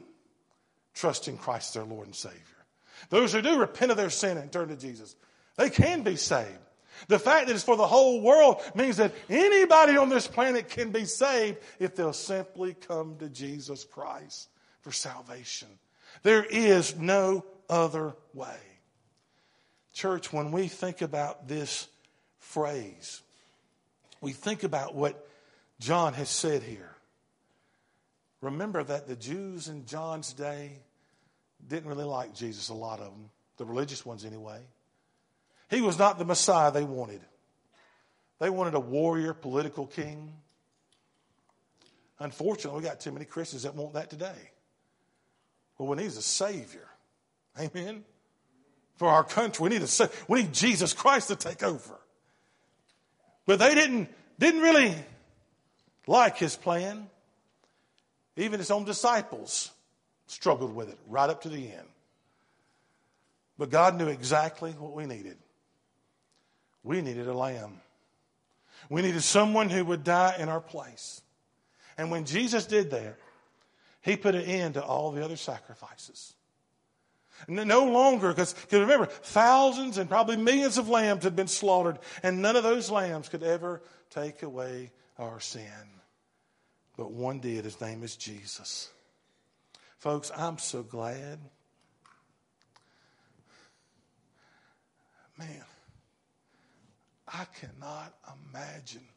trust 0.94 1.28
in 1.28 1.36
Christ 1.36 1.70
as 1.70 1.74
their 1.74 1.84
Lord 1.84 2.06
and 2.06 2.16
Savior, 2.16 2.40
those 3.10 3.32
who 3.32 3.42
do 3.42 3.58
repent 3.58 3.90
of 3.90 3.96
their 3.96 4.10
sin 4.10 4.38
and 4.38 4.50
turn 4.50 4.68
to 4.68 4.76
Jesus, 4.76 5.14
they 5.56 5.70
can 5.70 6.02
be 6.02 6.16
saved. 6.16 6.58
The 7.08 7.18
fact 7.18 7.46
that 7.46 7.54
it's 7.54 7.64
for 7.64 7.76
the 7.76 7.86
whole 7.86 8.20
world 8.20 8.62
means 8.74 8.96
that 8.98 9.14
anybody 9.28 9.96
on 9.96 10.08
this 10.08 10.26
planet 10.26 10.68
can 10.68 10.90
be 10.90 11.04
saved 11.04 11.58
if 11.78 11.94
they'll 11.94 12.12
simply 12.12 12.74
come 12.74 13.16
to 13.18 13.28
Jesus 13.28 13.84
Christ 13.84 14.48
for 14.82 14.92
salvation. 14.92 15.68
There 16.22 16.44
is 16.44 16.96
no 16.96 17.44
other 17.68 18.14
way. 18.32 18.56
Church, 19.92 20.32
when 20.32 20.50
we 20.50 20.68
think 20.68 21.02
about 21.02 21.48
this 21.48 21.88
phrase, 22.38 23.22
we 24.20 24.32
think 24.32 24.62
about 24.64 24.94
what 24.94 25.28
John 25.80 26.14
has 26.14 26.28
said 26.28 26.62
here. 26.62 26.90
Remember 28.40 28.82
that 28.82 29.06
the 29.06 29.16
Jews 29.16 29.68
in 29.68 29.86
John's 29.86 30.32
day 30.32 30.78
didn't 31.66 31.88
really 31.88 32.04
like 32.04 32.34
Jesus, 32.34 32.68
a 32.68 32.74
lot 32.74 33.00
of 33.00 33.06
them, 33.06 33.30
the 33.56 33.64
religious 33.64 34.04
ones 34.04 34.24
anyway. 34.24 34.60
He 35.70 35.80
was 35.80 35.98
not 35.98 36.18
the 36.18 36.24
Messiah 36.24 36.70
they 36.70 36.84
wanted. 36.84 37.20
They 38.38 38.50
wanted 38.50 38.74
a 38.74 38.80
warrior 38.80 39.34
political 39.34 39.86
king. 39.86 40.32
Unfortunately, 42.18 42.80
we 42.80 42.86
got 42.86 43.00
too 43.00 43.12
many 43.12 43.24
Christians 43.24 43.62
that 43.62 43.74
want 43.74 43.94
that 43.94 44.10
today. 44.10 44.50
Well, 45.78 45.88
we 45.88 45.96
need 45.96 46.06
a 46.06 46.10
Savior. 46.10 46.88
Amen. 47.58 48.04
For 48.96 49.08
our 49.08 49.24
country, 49.24 49.64
we 49.64 49.70
need 49.70 49.82
a 49.82 50.10
we 50.28 50.42
need 50.42 50.52
Jesus 50.52 50.92
Christ 50.92 51.28
to 51.28 51.36
take 51.36 51.62
over. 51.62 51.98
But 53.46 53.58
they 53.58 53.74
didn't 53.74 54.08
didn't 54.38 54.60
really 54.60 54.94
like 56.06 56.36
his 56.36 56.56
plan. 56.56 57.08
Even 58.36 58.58
his 58.58 58.70
own 58.70 58.84
disciples 58.84 59.70
struggled 60.26 60.74
with 60.74 60.88
it 60.88 60.98
right 61.06 61.30
up 61.30 61.42
to 61.42 61.48
the 61.48 61.72
end. 61.72 61.88
But 63.58 63.70
God 63.70 63.96
knew 63.96 64.08
exactly 64.08 64.72
what 64.72 64.92
we 64.92 65.06
needed. 65.06 65.36
We 66.84 67.00
needed 67.00 67.26
a 67.26 67.34
lamb. 67.34 67.80
We 68.90 69.02
needed 69.02 69.22
someone 69.22 69.70
who 69.70 69.84
would 69.86 70.04
die 70.04 70.36
in 70.38 70.48
our 70.48 70.60
place. 70.60 71.22
And 71.96 72.10
when 72.10 72.26
Jesus 72.26 72.66
did 72.66 72.90
that, 72.90 73.16
he 74.02 74.16
put 74.16 74.34
an 74.34 74.42
end 74.42 74.74
to 74.74 74.84
all 74.84 75.10
the 75.10 75.24
other 75.24 75.36
sacrifices. 75.36 76.34
No 77.48 77.86
longer, 77.86 78.28
because 78.28 78.54
remember, 78.70 79.06
thousands 79.06 79.98
and 79.98 80.08
probably 80.08 80.36
millions 80.36 80.78
of 80.78 80.88
lambs 80.88 81.24
had 81.24 81.34
been 81.34 81.48
slaughtered, 81.48 81.98
and 82.22 82.40
none 82.40 82.54
of 82.54 82.62
those 82.62 82.90
lambs 82.90 83.28
could 83.28 83.42
ever 83.42 83.82
take 84.10 84.42
away 84.42 84.92
our 85.18 85.40
sin. 85.40 85.64
But 86.96 87.10
one 87.10 87.40
did. 87.40 87.64
His 87.64 87.80
name 87.80 88.02
is 88.02 88.16
Jesus. 88.16 88.90
Folks, 89.98 90.30
I'm 90.36 90.58
so 90.58 90.82
glad. 90.82 91.38
Man, 95.36 95.64
I 97.34 97.46
cannot 97.46 98.14
imagine 98.52 99.08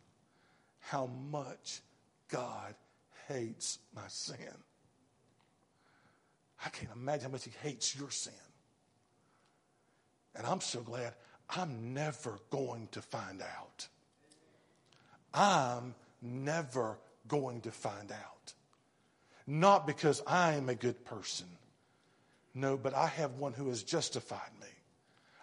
how 0.79 1.05
much 1.29 1.81
God 2.29 2.73
hates 3.27 3.77
my 3.95 4.07
sin. 4.07 4.37
I 6.65 6.69
can't 6.69 6.91
imagine 6.95 7.25
how 7.25 7.31
much 7.33 7.43
He 7.43 7.51
hates 7.61 7.95
your 7.95 8.09
sin. 8.09 8.33
And 10.35 10.47
I'm 10.47 10.61
so 10.61 10.81
glad 10.81 11.13
I'm 11.49 11.93
never 11.93 12.39
going 12.49 12.87
to 12.93 13.01
find 13.03 13.41
out. 13.41 13.87
I'm 15.31 15.93
never 16.19 16.97
going 17.27 17.61
to 17.61 17.71
find 17.71 18.11
out. 18.11 18.53
Not 19.45 19.85
because 19.85 20.23
I 20.25 20.53
am 20.53 20.69
a 20.69 20.75
good 20.75 21.05
person. 21.05 21.47
No, 22.55 22.77
but 22.77 22.95
I 22.95 23.07
have 23.07 23.35
one 23.35 23.53
who 23.53 23.69
has 23.69 23.83
justified 23.83 24.51
me. 24.59 24.67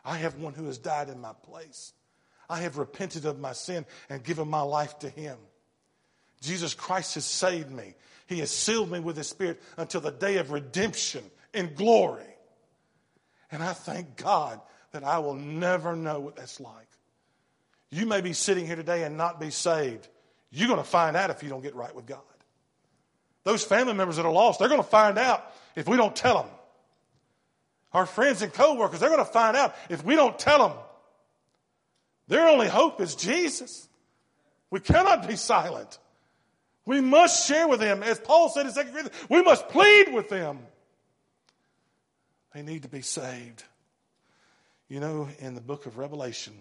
I 0.05 0.17
have 0.19 0.35
one 0.35 0.55
who 0.55 0.67
has 0.67 0.79
died 0.79 1.09
in 1.09 1.21
my 1.21 1.33
place. 1.45 1.93
I 2.49 2.61
have 2.61 2.79
repented 2.79 3.25
of 3.25 3.39
my 3.39 3.53
sin 3.53 3.87
and 4.09 4.23
given 4.23 4.49
my 4.49 4.63
life 4.63 4.99
to 5.01 5.09
him. 5.09 5.37
Jesus 6.41 6.75
Christ 6.75 7.15
has 7.15 7.25
saved 7.25 7.71
me. 7.71 7.95
He 8.27 8.39
has 8.41 8.51
sealed 8.51 8.91
me 8.91 9.01
with 9.01 9.17
his 9.17 9.29
spirit 9.29 9.63
until 9.77 10.01
the 10.01 10.11
day 10.11 10.37
of 10.39 10.51
redemption 10.51 11.25
in 11.53 11.75
glory. 11.75 12.23
And 13.51 13.63
I 13.63 13.73
thank 13.73 14.17
God 14.17 14.61
that 14.93 15.05
I 15.05 15.19
will 15.19 15.35
never 15.35 15.97
know 15.97 16.21
what 16.21 16.37
that's 16.37 16.61
like. 16.61 16.89
You 17.91 18.07
may 18.07 18.21
be 18.21 18.33
sitting 18.33 18.67
here 18.67 18.77
today 18.77 19.05
and 19.05 19.17
not 19.17 19.41
be 19.41 19.51
saved. 19.51 20.09
You're 20.51 20.69
going 20.69 20.81
to 20.81 20.85
find 20.85 21.17
out 21.17 21.31
if 21.31 21.43
you 21.43 21.49
don't 21.49 21.63
get 21.63 21.75
right 21.75 21.95
with 21.95 22.07
God. 22.07 22.21
Those 23.45 23.63
family 23.63 23.93
members 23.93 24.17
that 24.17 24.27
are 24.27 24.33
lost, 24.33 24.59
they're 24.59 24.69
going 24.69 24.83
to 24.83 24.89
find 24.89 25.19
out 25.19 25.45
if 25.77 25.87
we 25.87 25.97
don't 25.97 26.17
tell 26.17 26.43
them. 26.43 26.51
Our 27.93 28.07
friends 28.07 28.43
and 28.43 28.53
coworkers, 28.53 29.01
they're 29.01 29.11
going 29.11 29.25
to 29.25 29.31
find 29.31 29.57
out 29.57 29.77
if 29.89 30.05
we 30.05 30.17
don't 30.17 30.39
tell 30.39 30.69
them. 30.69 30.79
Their 32.29 32.49
only 32.49 32.69
hope 32.69 33.01
is 33.01 33.15
Jesus. 33.15 33.89
We 34.71 34.81
cannot 34.81 35.29
be 35.29 35.37
silent. 35.37 35.99
We 36.87 37.01
must 37.01 37.47
share 37.47 37.69
with 37.69 37.81
them. 37.81 38.03
As 38.03 38.19
Paul 38.19 38.49
said 38.49 38.67
in 38.67 38.75
2 38.75 38.81
Corinthians, 38.81 39.11
we 39.29 39.43
must 39.43 39.69
plead 39.69 40.13
with 40.13 40.29
them. 40.29 40.61
They 42.55 42.63
need 42.63 42.83
to 42.83 42.89
be 42.89 43.03
saved. 43.03 43.65
You 44.89 45.01
know, 45.01 45.29
in 45.39 45.55
the 45.55 45.61
book 45.61 45.87
of 45.87 45.99
Revelation, 45.99 46.53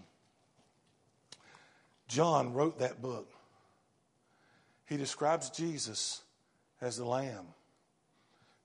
John 2.07 2.53
wrote 2.53 2.79
that 2.79 3.01
book. 3.01 3.29
He 4.85 4.97
describes 4.97 5.49
Jesus 5.49 6.21
as 6.81 6.97
the 6.97 7.05
Lamb, 7.05 7.47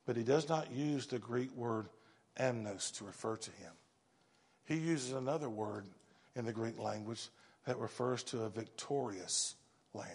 but 0.06 0.16
he 0.16 0.22
does 0.22 0.48
not 0.48 0.72
use 0.72 1.06
the 1.06 1.18
Greek 1.18 1.54
word 1.56 1.88
amnos 2.38 2.96
to 2.98 3.04
refer 3.04 3.37
to 3.37 3.50
him. 3.52 3.72
He 4.64 4.76
uses 4.76 5.12
another 5.12 5.48
word 5.48 5.87
in 6.38 6.46
the 6.46 6.53
Greek 6.53 6.79
language 6.79 7.29
that 7.66 7.79
refers 7.79 8.22
to 8.24 8.42
a 8.42 8.48
victorious 8.48 9.55
lamb. 9.92 10.07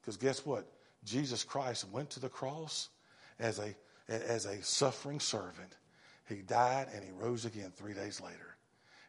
Because 0.00 0.16
guess 0.16 0.46
what? 0.46 0.66
Jesus 1.04 1.42
Christ 1.44 1.88
went 1.90 2.10
to 2.10 2.20
the 2.20 2.28
cross 2.28 2.88
as 3.38 3.58
a, 3.58 3.74
as 4.08 4.46
a 4.46 4.62
suffering 4.62 5.20
servant. 5.20 5.76
He 6.28 6.36
died 6.36 6.88
and 6.94 7.02
he 7.02 7.10
rose 7.10 7.44
again 7.44 7.72
three 7.74 7.94
days 7.94 8.20
later. 8.20 8.56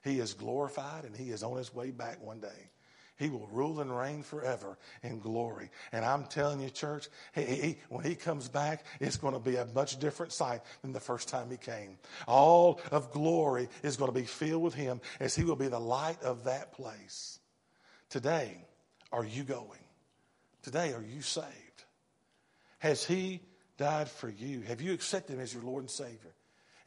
He 0.04 0.19
is 0.19 0.34
glorified 0.34 1.04
and 1.04 1.15
he 1.15 1.30
is 1.30 1.43
on 1.43 1.58
his 1.58 1.73
way 1.73 1.91
back 1.91 2.23
one 2.23 2.39
day. 2.39 2.71
He 3.21 3.29
will 3.29 3.47
rule 3.51 3.81
and 3.81 3.95
reign 3.95 4.23
forever 4.23 4.79
in 5.03 5.19
glory. 5.19 5.69
And 5.91 6.03
I'm 6.03 6.23
telling 6.23 6.60
you, 6.60 6.71
church, 6.71 7.07
he, 7.36 7.43
he, 7.43 7.77
when 7.89 8.03
he 8.03 8.15
comes 8.15 8.47
back, 8.47 8.84
it's 8.99 9.17
going 9.17 9.36
to 9.36 9.39
be 9.39 9.57
a 9.57 9.67
much 9.75 9.99
different 9.99 10.34
sight 10.34 10.62
than 10.81 10.91
the 10.91 10.99
first 10.99 11.29
time 11.29 11.51
he 11.51 11.57
came. 11.57 11.99
All 12.27 12.81
of 12.89 13.12
glory 13.12 13.69
is 13.84 13.95
going 13.95 14.12
to 14.12 14.19
be 14.19 14.25
filled 14.25 14.63
with 14.63 14.73
him 14.73 15.01
as 15.19 15.36
he 15.36 15.43
will 15.43 15.55
be 15.55 15.67
the 15.67 15.79
light 15.79 16.19
of 16.23 16.45
that 16.45 16.73
place. 16.73 17.39
Today, 18.10 18.65
are 19.12 19.23
you 19.23 19.43
going? 19.43 19.86
Today, 20.63 20.91
are 20.93 21.03
you 21.03 21.21
saved? 21.21 21.45
Has 22.79 23.05
he 23.05 23.41
died 23.77 24.10
for 24.10 24.29
you? 24.29 24.62
Have 24.62 24.81
you 24.81 24.93
accepted 24.93 25.36
him 25.36 25.41
as 25.41 25.53
your 25.53 25.62
Lord 25.62 25.84
and 25.84 25.91
Savior? 25.91 26.34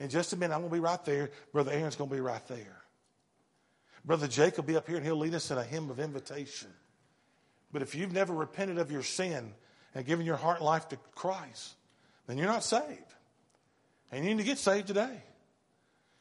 In 0.00 0.08
just 0.08 0.32
a 0.32 0.36
minute, 0.36 0.52
I'm 0.52 0.62
going 0.62 0.70
to 0.70 0.74
be 0.74 0.80
right 0.80 1.04
there. 1.04 1.30
Brother 1.52 1.70
Aaron's 1.70 1.94
going 1.94 2.10
to 2.10 2.16
be 2.16 2.20
right 2.20 2.44
there. 2.48 2.83
Brother 4.04 4.28
Jake 4.28 4.56
will 4.56 4.64
be 4.64 4.76
up 4.76 4.86
here 4.86 4.96
and 4.96 5.04
he'll 5.04 5.16
lead 5.16 5.34
us 5.34 5.50
in 5.50 5.58
a 5.58 5.64
hymn 5.64 5.90
of 5.90 5.98
invitation. 5.98 6.68
But 7.72 7.82
if 7.82 7.94
you've 7.94 8.12
never 8.12 8.34
repented 8.34 8.78
of 8.78 8.92
your 8.92 9.02
sin 9.02 9.52
and 9.94 10.06
given 10.06 10.26
your 10.26 10.36
heart 10.36 10.58
and 10.58 10.66
life 10.66 10.88
to 10.88 10.98
Christ, 11.14 11.74
then 12.26 12.38
you're 12.38 12.46
not 12.46 12.64
saved. 12.64 13.14
And 14.12 14.24
you 14.24 14.30
need 14.30 14.42
to 14.42 14.46
get 14.46 14.58
saved 14.58 14.86
today. 14.86 15.22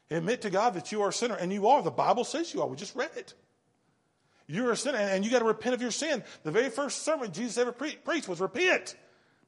Admit 0.09 0.41
to 0.41 0.49
God 0.49 0.75
that 0.75 0.91
you 0.91 1.01
are 1.01 1.09
a 1.09 1.13
sinner, 1.13 1.35
and 1.35 1.51
you 1.51 1.67
are. 1.67 1.81
The 1.81 1.91
Bible 1.91 2.23
says 2.23 2.53
you 2.53 2.61
are. 2.61 2.67
We 2.67 2.75
just 2.75 2.95
read 2.95 3.09
it. 3.15 3.33
You're 4.47 4.71
a 4.71 4.77
sinner, 4.77 4.97
and 4.97 5.23
you 5.23 5.31
got 5.31 5.39
to 5.39 5.45
repent 5.45 5.73
of 5.73 5.81
your 5.81 5.91
sin. 5.91 6.23
The 6.43 6.51
very 6.51 6.69
first 6.69 7.03
sermon 7.03 7.31
Jesus 7.31 7.57
ever 7.57 7.71
pre- 7.71 7.95
preached 7.95 8.27
was 8.27 8.39
repent. 8.39 8.95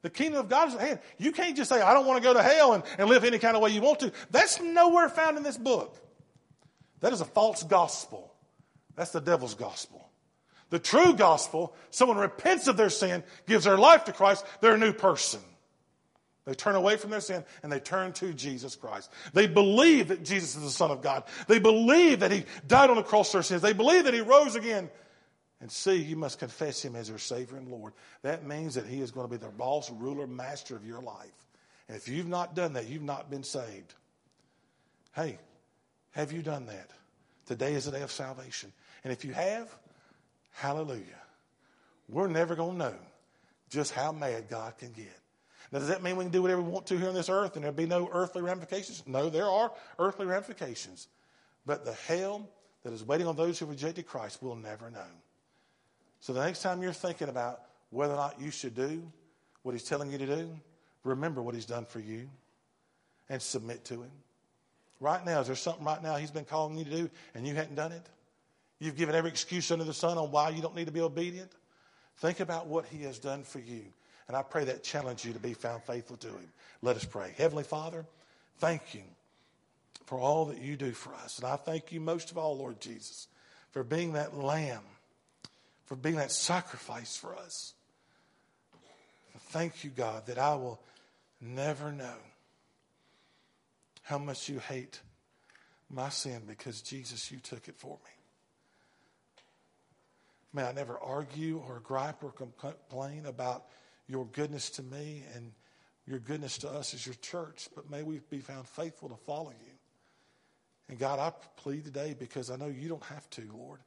The 0.02 0.10
kingdom 0.10 0.40
of 0.40 0.50
God 0.50 0.70
is 0.70 0.76
at 0.76 0.82
hand. 0.82 1.00
You 1.18 1.32
can't 1.32 1.58
just 1.58 1.70
say, 1.70 1.82
I 1.82 1.94
don't 1.94 2.06
want 2.06 2.22
to 2.22 2.28
go 2.28 2.34
to 2.34 2.42
hell 2.42 2.74
and, 2.74 2.84
and 2.98 3.10
live 3.10 3.24
any 3.24 3.40
kind 3.40 3.56
of 3.56 3.62
way 3.62 3.72
you 3.72 3.82
want 3.82 4.00
to. 4.02 4.12
That's 4.32 4.62
nowhere 4.62 5.10
found 5.10 5.38
in 5.38 5.44
this 5.44 5.58
book. 5.58 5.98
That 7.06 7.14
is 7.14 7.22
a 7.22 7.26
false 7.26 7.62
gospel. 7.62 8.34
That's 8.96 9.12
the 9.12 9.22
devil's 9.22 9.54
gospel. 9.54 10.10
The 10.72 10.80
true 10.80 11.14
gospel, 11.14 11.76
someone 11.92 12.18
repents 12.18 12.66
of 12.66 12.78
their 12.78 12.90
sin, 12.90 13.24
gives 13.46 13.66
their 13.66 13.78
life 13.78 14.06
to 14.06 14.12
Christ, 14.12 14.44
they're 14.60 14.74
a 14.74 14.80
new 14.80 14.92
person. 14.92 15.40
They 16.46 16.56
turn 16.56 16.74
away 16.74 16.98
from 16.98 17.12
their 17.12 17.22
sin 17.22 17.46
and 17.62 17.72
they 17.72 17.80
turn 17.80 18.14
to 18.14 18.34
Jesus 18.34 18.76
Christ. 18.76 19.12
They 19.34 19.46
believe 19.46 20.08
that 20.08 20.26
Jesus 20.26 20.56
is 20.56 20.64
the 20.64 20.72
Son 20.72 20.90
of 20.90 21.04
God. 21.04 21.26
They 21.48 21.60
believe 21.60 22.22
that 22.22 22.32
He 22.32 22.46
died 22.68 22.90
on 22.90 22.96
the 22.96 23.04
cross 23.04 23.30
for 23.30 23.38
their 23.38 23.44
sins. 23.44 23.62
They 23.62 23.74
believe 23.74 24.06
that 24.06 24.14
He 24.16 24.22
rose 24.22 24.56
again. 24.56 24.90
And 25.62 25.72
see, 25.72 25.98
you 25.98 26.16
must 26.16 26.40
confess 26.40 26.84
Him 26.84 26.96
as 26.96 27.08
your 27.08 27.20
Savior 27.20 27.58
and 27.58 27.70
Lord. 27.70 27.94
That 28.24 28.48
means 28.48 28.74
that 28.74 28.88
He 28.88 29.00
is 29.00 29.12
going 29.12 29.28
to 29.28 29.32
be 29.32 29.38
the 29.38 29.52
boss, 29.52 29.92
ruler, 29.92 30.26
master 30.26 30.76
of 30.76 30.84
your 30.84 31.04
life. 31.04 31.46
And 31.88 31.96
if 31.96 32.08
you've 32.08 32.28
not 32.28 32.56
done 32.56 32.74
that, 32.74 32.90
you've 32.90 33.04
not 33.04 33.30
been 33.30 33.44
saved. 33.44 33.94
Hey, 35.14 35.38
have 36.16 36.32
you 36.32 36.42
done 36.42 36.66
that? 36.68 36.90
Today 37.46 37.74
is 37.74 37.86
the 37.86 37.92
day 37.92 38.02
of 38.02 38.12
salvation. 38.12 38.72
And 39.04 39.12
if 39.12 39.26
you 39.26 39.34
have, 39.34 39.70
hallelujah. 40.54 41.04
We're 42.08 42.28
never 42.28 42.56
going 42.56 42.74
to 42.74 42.78
know 42.78 42.96
just 43.70 43.94
how 43.94 44.14
mad 44.14 44.46
God 44.50 44.78
can 44.78 44.94
get. 44.94 45.20
Now, 45.72 45.80
does 45.80 45.90
that 45.90 46.02
mean 46.02 46.16
we 46.16 46.24
can 46.24 46.32
do 46.32 46.42
whatever 46.42 46.62
we 46.62 46.70
want 46.70 46.86
to 46.88 46.98
here 46.98 47.10
on 47.10 47.16
this 47.16 47.30
earth 47.30 47.56
and 47.56 47.64
there'll 47.64 47.76
be 47.76 47.86
no 47.86 48.10
earthly 48.14 48.42
ramifications? 48.42 49.04
No, 49.06 49.30
there 49.30 49.46
are 49.46 49.74
earthly 50.00 50.26
ramifications. 50.26 51.08
But 51.66 51.84
the 51.84 51.94
hell 51.94 52.48
that 52.84 52.94
is 52.94 53.04
waiting 53.04 53.28
on 53.28 53.36
those 53.36 53.60
who 53.60 53.66
rejected 53.66 54.08
Christ 54.08 54.42
will 54.42 54.56
never 54.56 54.90
know. 54.90 55.02
So 56.22 56.32
the 56.32 56.46
next 56.46 56.62
time 56.62 56.82
you're 56.82 56.94
thinking 56.94 57.28
about 57.28 57.60
whether 57.90 58.14
or 58.14 58.18
not 58.18 58.40
you 58.40 58.52
should 58.52 58.76
do 58.76 59.04
what 59.64 59.74
He's 59.74 59.84
telling 59.84 60.12
you 60.12 60.18
to 60.18 60.26
do, 60.26 60.50
remember 61.04 61.42
what 61.42 61.56
He's 61.56 61.66
done 61.66 61.86
for 61.86 62.00
you 62.00 62.30
and 63.28 63.42
submit 63.42 63.84
to 63.86 63.96
Him. 63.96 64.12
Right 65.00 65.24
now, 65.26 65.42
is 65.42 65.48
there 65.48 65.56
something 65.56 65.86
right 65.86 66.02
now 66.02 66.16
He's 66.16 66.32
been 66.32 66.46
calling 66.46 66.78
you 66.78 66.86
to 66.86 66.90
do 66.90 67.10
and 67.34 67.48
you 67.48 67.56
hadn't 67.56 67.76
done 67.76 67.92
it? 67.92 68.06
You've 68.80 68.98
given 68.98 69.16
every 69.16 69.30
excuse 69.30 69.72
under 69.72 69.86
the 69.86 69.94
sun 69.94 70.18
on 70.18 70.32
why 70.32 70.50
you 70.50 70.62
don't 70.62 70.76
need 70.76 70.88
to 70.88 70.94
be 70.94 71.02
obedient. 71.02 71.52
Think 72.18 72.40
about 72.40 72.68
what 72.68 72.86
He 72.86 73.04
has 73.04 73.20
done 73.20 73.44
for 73.44 73.60
you. 73.60 73.82
And 74.28 74.36
I 74.36 74.42
pray 74.42 74.66
that 74.66 74.84
challenge 74.84 75.24
you 75.24 75.34
to 75.34 75.40
be 75.40 75.54
found 75.54 75.84
faithful 75.84 76.18
to 76.18 76.28
Him. 76.28 76.52
Let 76.82 76.96
us 76.96 77.06
pray. 77.06 77.34
Heavenly 77.38 77.64
Father, 77.64 78.06
thank 78.60 78.94
you 78.94 79.04
for 80.06 80.20
all 80.20 80.46
that 80.46 80.62
you 80.62 80.76
do 80.76 80.92
for 80.92 81.14
us. 81.16 81.40
And 81.40 81.48
I 81.48 81.56
thank 81.56 81.92
you 81.92 82.00
most 82.00 82.32
of 82.32 82.38
all, 82.38 82.58
Lord 82.58 82.80
Jesus, 82.80 83.28
for 83.72 83.84
being 83.84 84.14
that 84.14 84.36
lamb 84.36 84.82
for 85.86 85.96
being 85.96 86.16
that 86.16 86.32
sacrifice 86.32 87.16
for 87.16 87.36
us. 87.36 87.74
Thank 89.50 89.84
you, 89.84 89.92
God, 89.92 90.26
that 90.26 90.38
I 90.38 90.56
will 90.56 90.80
never 91.40 91.92
know 91.92 92.16
how 94.06 94.20
much 94.20 94.48
you 94.50 94.60
hate 94.60 95.02
my 95.90 96.10
sin 96.10 96.44
because, 96.48 96.82
Jesus, 96.82 97.32
you 97.32 97.40
took 97.40 97.68
it 97.68 97.76
for 97.76 97.98
me. 98.06 98.12
May 100.54 100.64
I 100.64 100.72
never 100.74 100.98
argue 101.00 101.62
or 101.68 101.80
gripe 101.80 102.24
or 102.24 102.32
complain 102.32 103.26
about 103.26 103.66
your 104.08 104.26
goodness 104.26 104.70
to 104.72 104.84
me 104.84 105.24
and 105.34 105.52
your 106.06 106.20
goodness 106.20 106.60
to 106.60 106.70
us 106.70 106.94
as 106.94 107.04
your 107.04 107.16
church, 107.16 107.68
but 107.76 107.90
may 107.90 108.04
we 108.04 108.22
be 108.30 108.40
found 108.40 108.68
faithful 108.68 109.10
to 109.10 109.16
follow 109.16 109.50
you. 109.50 109.72
And 110.88 111.00
God, 111.00 111.18
I 111.18 111.32
plead 111.58 111.84
today 111.84 112.16
because 112.18 112.52
I 112.52 112.58
know 112.58 112.68
you 112.68 112.88
don't 112.88 113.04
have 113.06 113.28
to, 113.32 113.42
Lord. 113.58 113.80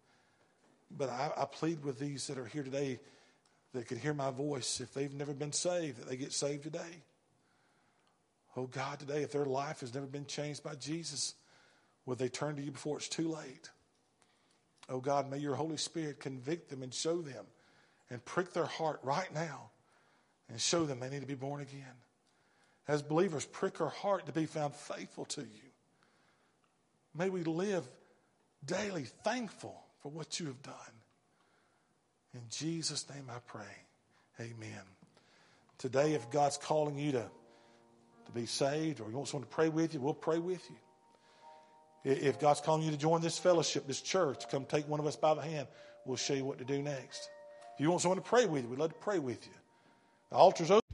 But 0.91 1.11
I, 1.11 1.31
I 1.37 1.45
plead 1.45 1.85
with 1.85 2.01
these 2.01 2.27
that 2.27 2.39
are 2.39 2.47
here 2.47 2.65
today 2.65 2.99
that 3.73 3.87
could 3.87 3.99
hear 3.99 4.15
my 4.15 4.33
voice 4.33 4.81
if 4.81 4.93
they've 4.95 5.15
never 5.15 5.33
been 5.33 5.53
saved, 5.53 5.99
that 5.99 6.09
they 6.09 6.17
get 6.17 6.33
saved 6.33 6.65
today. 6.65 7.05
Oh 8.57 8.67
God, 8.67 8.99
today, 8.99 9.23
if 9.23 9.33
their 9.33 9.45
life 9.45 9.81
has 9.81 9.95
never 9.95 10.07
been 10.07 10.27
changed 10.27 10.63
by 10.63 10.75
Jesus, 10.75 11.35
would 12.07 12.19
they 12.19 12.29
turn 12.29 12.57
to 12.57 12.63
you 12.63 12.71
before 12.71 12.97
it's 12.97 13.09
too 13.09 13.29
late? 13.29 13.71
Oh 14.89 15.01
God, 15.01 15.31
may 15.31 15.39
your 15.39 15.55
Holy 15.55 15.77
Spirit 15.77 16.21
convict 16.21 16.71
them 16.71 16.83
and 16.83 16.93
show 16.93 17.21
them 17.21 17.45
and 18.11 18.25
prick 18.25 18.53
their 18.53 18.65
heart 18.65 19.01
right 19.03 19.33
now 19.35 19.71
and 20.49 20.61
show 20.61 20.87
them 20.87 21.01
they 21.01 21.11
need 21.11 21.21
to 21.21 21.27
be 21.27 21.35
born 21.35 21.61
again. 21.61 21.85
As 22.87 23.03
believers, 23.03 23.45
prick 23.45 23.81
our 23.81 23.91
heart 23.91 24.27
to 24.27 24.33
be 24.33 24.47
found 24.47 24.75
faithful 24.75 25.27
to 25.27 25.43
you. 25.43 25.69
May 27.15 27.29
we 27.29 27.45
live 27.45 27.87
daily 28.65 29.05
thankful 29.25 29.79
for 30.03 30.11
what 30.11 30.41
you 30.41 30.47
have 30.47 30.63
done. 30.63 30.75
In 32.35 32.41
Jesus' 32.51 33.09
name 33.11 33.25
I 33.29 33.39
pray. 33.47 33.65
Amen. 34.41 34.83
Today, 35.77 36.15
if 36.15 36.31
God's 36.31 36.57
calling 36.57 36.99
you 36.99 37.13
to, 37.13 37.31
to 38.29 38.33
be 38.33 38.47
saved 38.47 39.01
or 39.01 39.11
you 39.11 39.17
want 39.17 39.29
someone 39.29 39.49
to 39.49 39.55
pray 39.55 39.69
with 39.69 39.95
you, 39.95 40.01
we'll 40.01 40.15
pray 40.15 40.39
with 40.39 40.63
you. 40.71 40.77
If 42.05 42.39
God's 42.39 42.61
calling 42.61 42.83
you 42.83 42.91
to 42.91 42.97
join 42.97 43.21
this 43.21 43.39
fellowship, 43.39 43.87
this 43.87 44.01
church, 44.01 44.49
come 44.51 44.65
take 44.65 44.89
one 44.89 45.01
of 45.01 45.07
us 45.07 45.17
by 45.17 45.35
the 45.35 45.43
hand. 45.43 45.67
We'll 46.07 46.17
show 46.17 46.35
you 46.35 46.45
what 46.45 46.59
to 46.59 46.65
do 46.65 46.81
next. 46.81 47.29
If 47.75 47.81
you 47.81 47.91
want 47.91 48.03
someone 48.03 48.19
to 48.19 48.25
pray 48.25 48.47
with 48.47 48.63
you, 48.63 48.71
we'd 48.71 48.79
love 48.79 48.93
to 48.93 48.99
pray 48.99 49.19
with 49.19 49.45
you. 49.47 49.53
The 50.31 50.37
altar's 50.37 50.71
open. 50.71 50.88